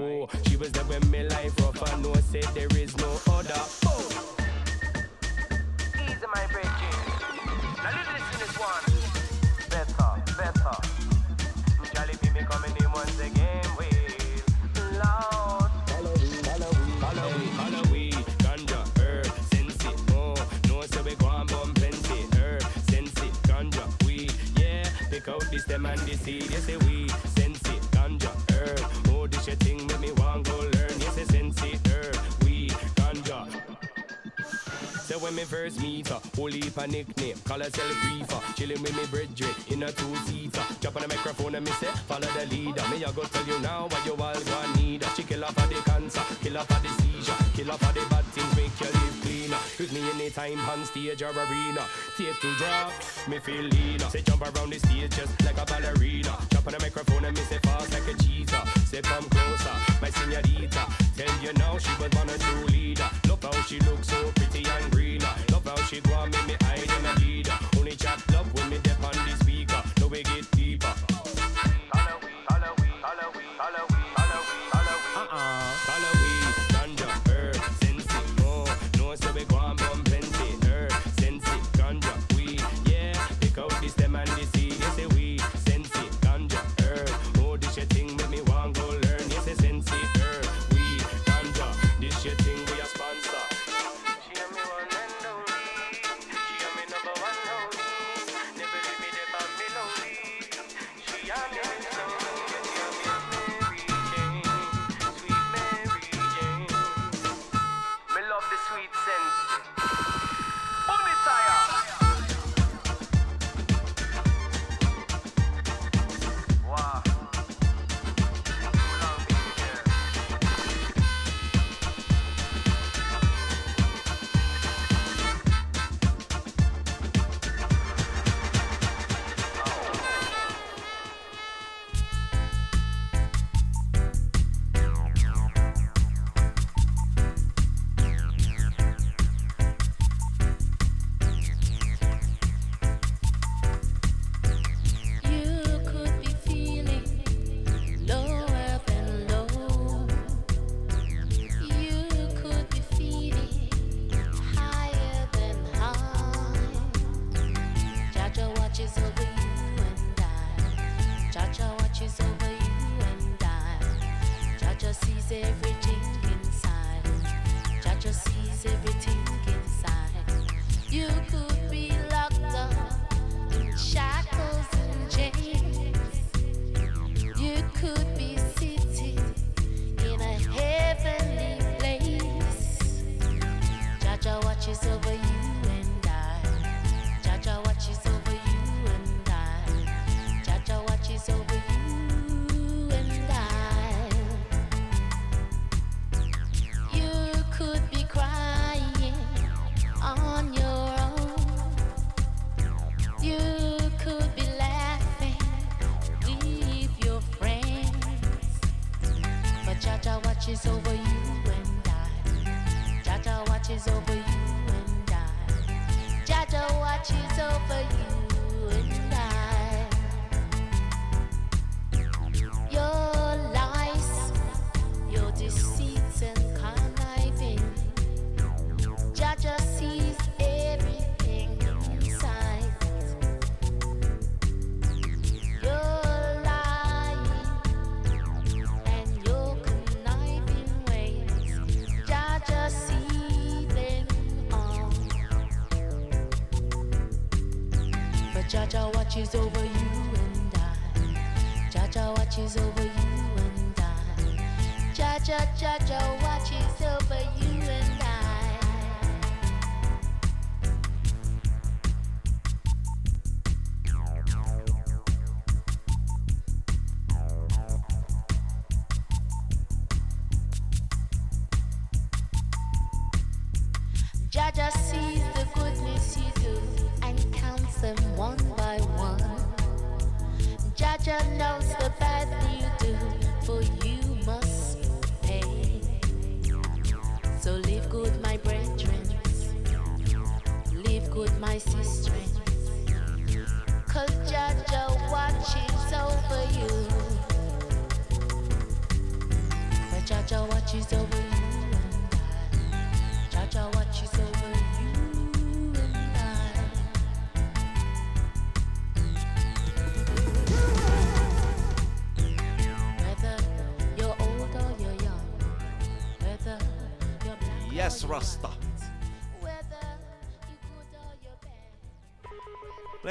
a 36.84 36.86
nickname. 36.86 37.36
Call 37.44 37.60
herself 37.60 38.04
Reefer. 38.04 38.40
Chilling 38.56 38.82
with 38.82 38.96
me 38.96 39.06
Bridget 39.10 39.72
in 39.72 39.82
a 39.82 39.92
two-seater. 39.92 40.64
Chop 40.80 40.96
on 40.96 41.02
the 41.02 41.08
microphone 41.08 41.54
and 41.54 41.64
me 41.64 41.72
say, 41.72 41.86
follow 42.08 42.28
the 42.36 42.46
leader. 42.46 42.82
Me 42.90 43.04
I 43.04 43.12
go 43.12 43.22
tell 43.24 43.46
you 43.46 43.58
now 43.60 43.88
what 43.88 44.04
you 44.04 44.12
all 44.12 44.34
gonna 44.34 44.76
need. 44.76 45.04
She 45.16 45.22
kill 45.22 45.44
off 45.44 45.54
for 45.54 45.66
the 45.72 45.80
cancer, 45.82 46.22
kill 46.42 46.58
off 46.58 46.66
for 46.68 46.80
the 46.82 46.90
seizure, 47.00 47.36
kill 47.54 47.70
off 47.70 47.80
for 47.80 47.92
the 47.98 48.04
bad 48.10 48.24
things, 48.32 48.56
make 48.56 48.76
you 48.80 48.86
live 48.92 49.16
cleaner. 49.22 49.60
With 49.78 49.92
me 49.92 50.00
anytime 50.14 50.60
on 50.68 50.84
stage 50.84 51.22
or 51.22 51.32
arena. 51.32 51.84
Tape 52.16 52.38
to 52.40 52.54
drop, 52.58 52.92
me 53.28 53.38
feel 53.38 53.64
leaner. 53.64 54.08
Say 54.10 54.22
jump 54.22 54.42
around 54.42 54.70
the 54.70 54.78
stage 54.78 55.16
just 55.16 55.32
like 55.44 55.58
a 55.58 55.64
ballerina. 55.64 56.36
Jump 56.50 56.66
on 56.66 56.72
the 56.74 56.80
microphone 56.80 57.24
and 57.24 57.36
me 57.36 57.42
say 57.44 57.58
fast 57.62 57.92
like 57.92 58.08
a 58.08 58.14
cheetah. 58.22 58.64
Say 58.84 59.00
come 59.00 59.24
closer, 59.30 59.76
my 60.02 60.10
senorita. 60.10 60.84
Tell 61.16 61.34
you 61.42 61.52
now 61.54 61.78
she 61.78 61.92
was 62.00 62.10
born 62.10 62.28
a 62.28 62.36
true 62.38 62.63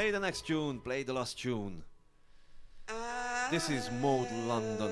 Play 0.03 0.11
the 0.11 0.19
next 0.19 0.45
tune. 0.45 0.81
Play 0.81 1.03
the 1.03 1.13
last 1.13 1.39
tune. 1.39 1.81
This 3.49 3.69
is 3.69 3.89
Mode 4.01 4.29
London. 4.49 4.91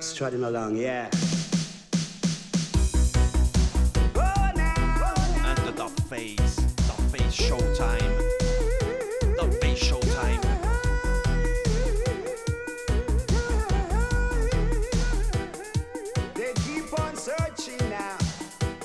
Strutting 0.00 0.44
along, 0.44 0.76
yeah. 0.76 1.10
And 5.44 5.58
the 5.66 5.74
Dub 5.76 5.90
Phase. 6.08 6.56
Dub 6.56 7.00
Phase 7.12 7.36
Showtime. 7.36 8.12
Dub 9.36 9.52
Phase 9.60 9.82
Showtime. 9.82 10.42
They 16.34 16.54
keep 16.64 16.98
on 16.98 17.14
searching 17.14 17.90
now. 17.90 18.16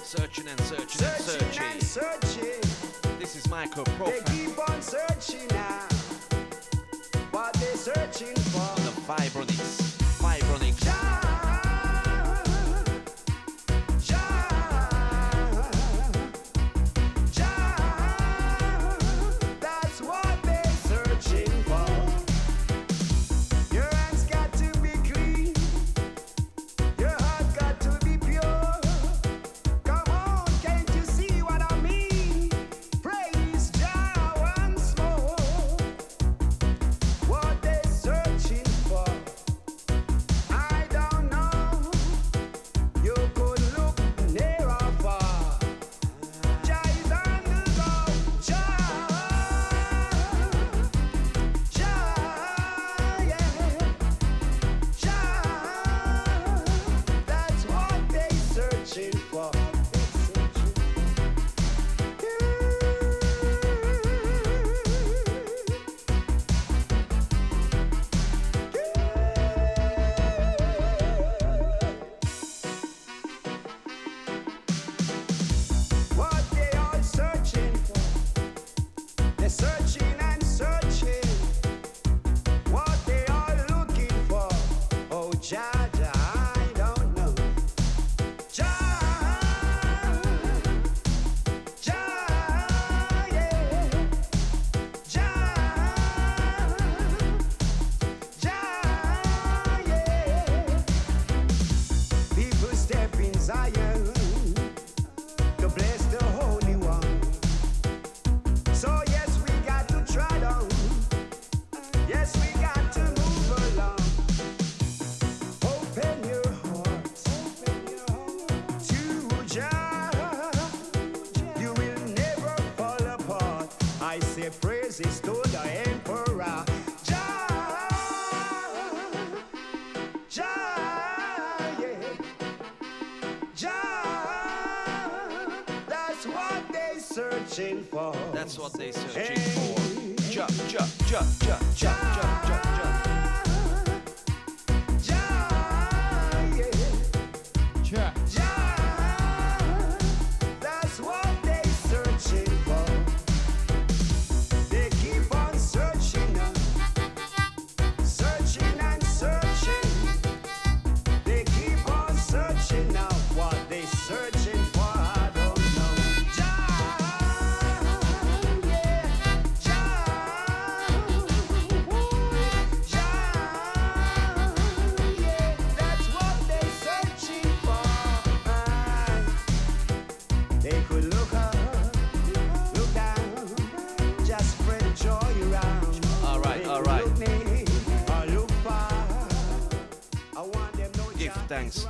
Searching 0.03 0.49
and 0.49 0.59
searching, 0.59 0.89
searching. 0.89 1.05
and 1.05 1.23
searching 1.23 1.48
like 3.59 3.75
a 3.75 3.83
profile. 3.83 4.11
They 4.11 4.45
keep 4.45 4.69
on 4.69 4.81
searching 4.81 5.47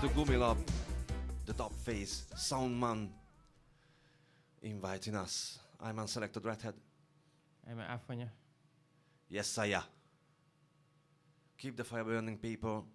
de 0.01 0.37
Lab, 0.37 0.57
the 1.45 1.51
Dub 1.51 1.73
Phase, 1.73 2.23
Soundman, 2.33 3.09
inviting 4.61 5.15
us. 5.15 5.59
I'm 5.81 5.99
Unselected 5.99 6.41
Dreadhead. 6.41 6.73
I'm 7.69 7.79
Afonya. 7.79 8.29
Yes, 9.27 9.57
I 9.57 9.65
am. 9.65 9.83
Keep 11.57 11.75
the 11.75 11.83
fire 11.83 12.05
burning, 12.05 12.37
people. 12.37 12.85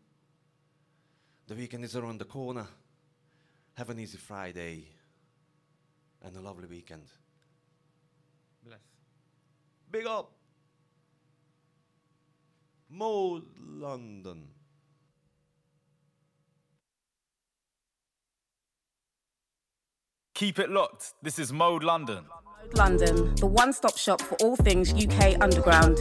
The 1.46 1.54
weekend 1.54 1.84
is 1.84 1.94
around 1.94 2.20
the 2.20 2.24
corner. 2.24 2.66
Have 3.74 3.90
an 3.90 4.00
easy 4.00 4.16
Friday 4.16 4.86
and 6.22 6.34
a 6.34 6.40
lovely 6.40 6.66
weekend. 6.66 7.04
Bless. 8.64 8.80
Big 9.90 10.06
up! 10.06 10.32
Mode 12.88 13.44
London. 13.60 14.53
Keep 20.34 20.58
it 20.58 20.68
locked. 20.68 21.14
This 21.22 21.38
is 21.38 21.52
Mode 21.52 21.84
London. 21.84 22.24
London, 22.72 23.36
the 23.36 23.46
one 23.46 23.72
stop 23.72 23.96
shop 23.96 24.20
for 24.20 24.34
all 24.42 24.56
things 24.56 24.92
UK 24.92 25.40
underground. 25.40 26.00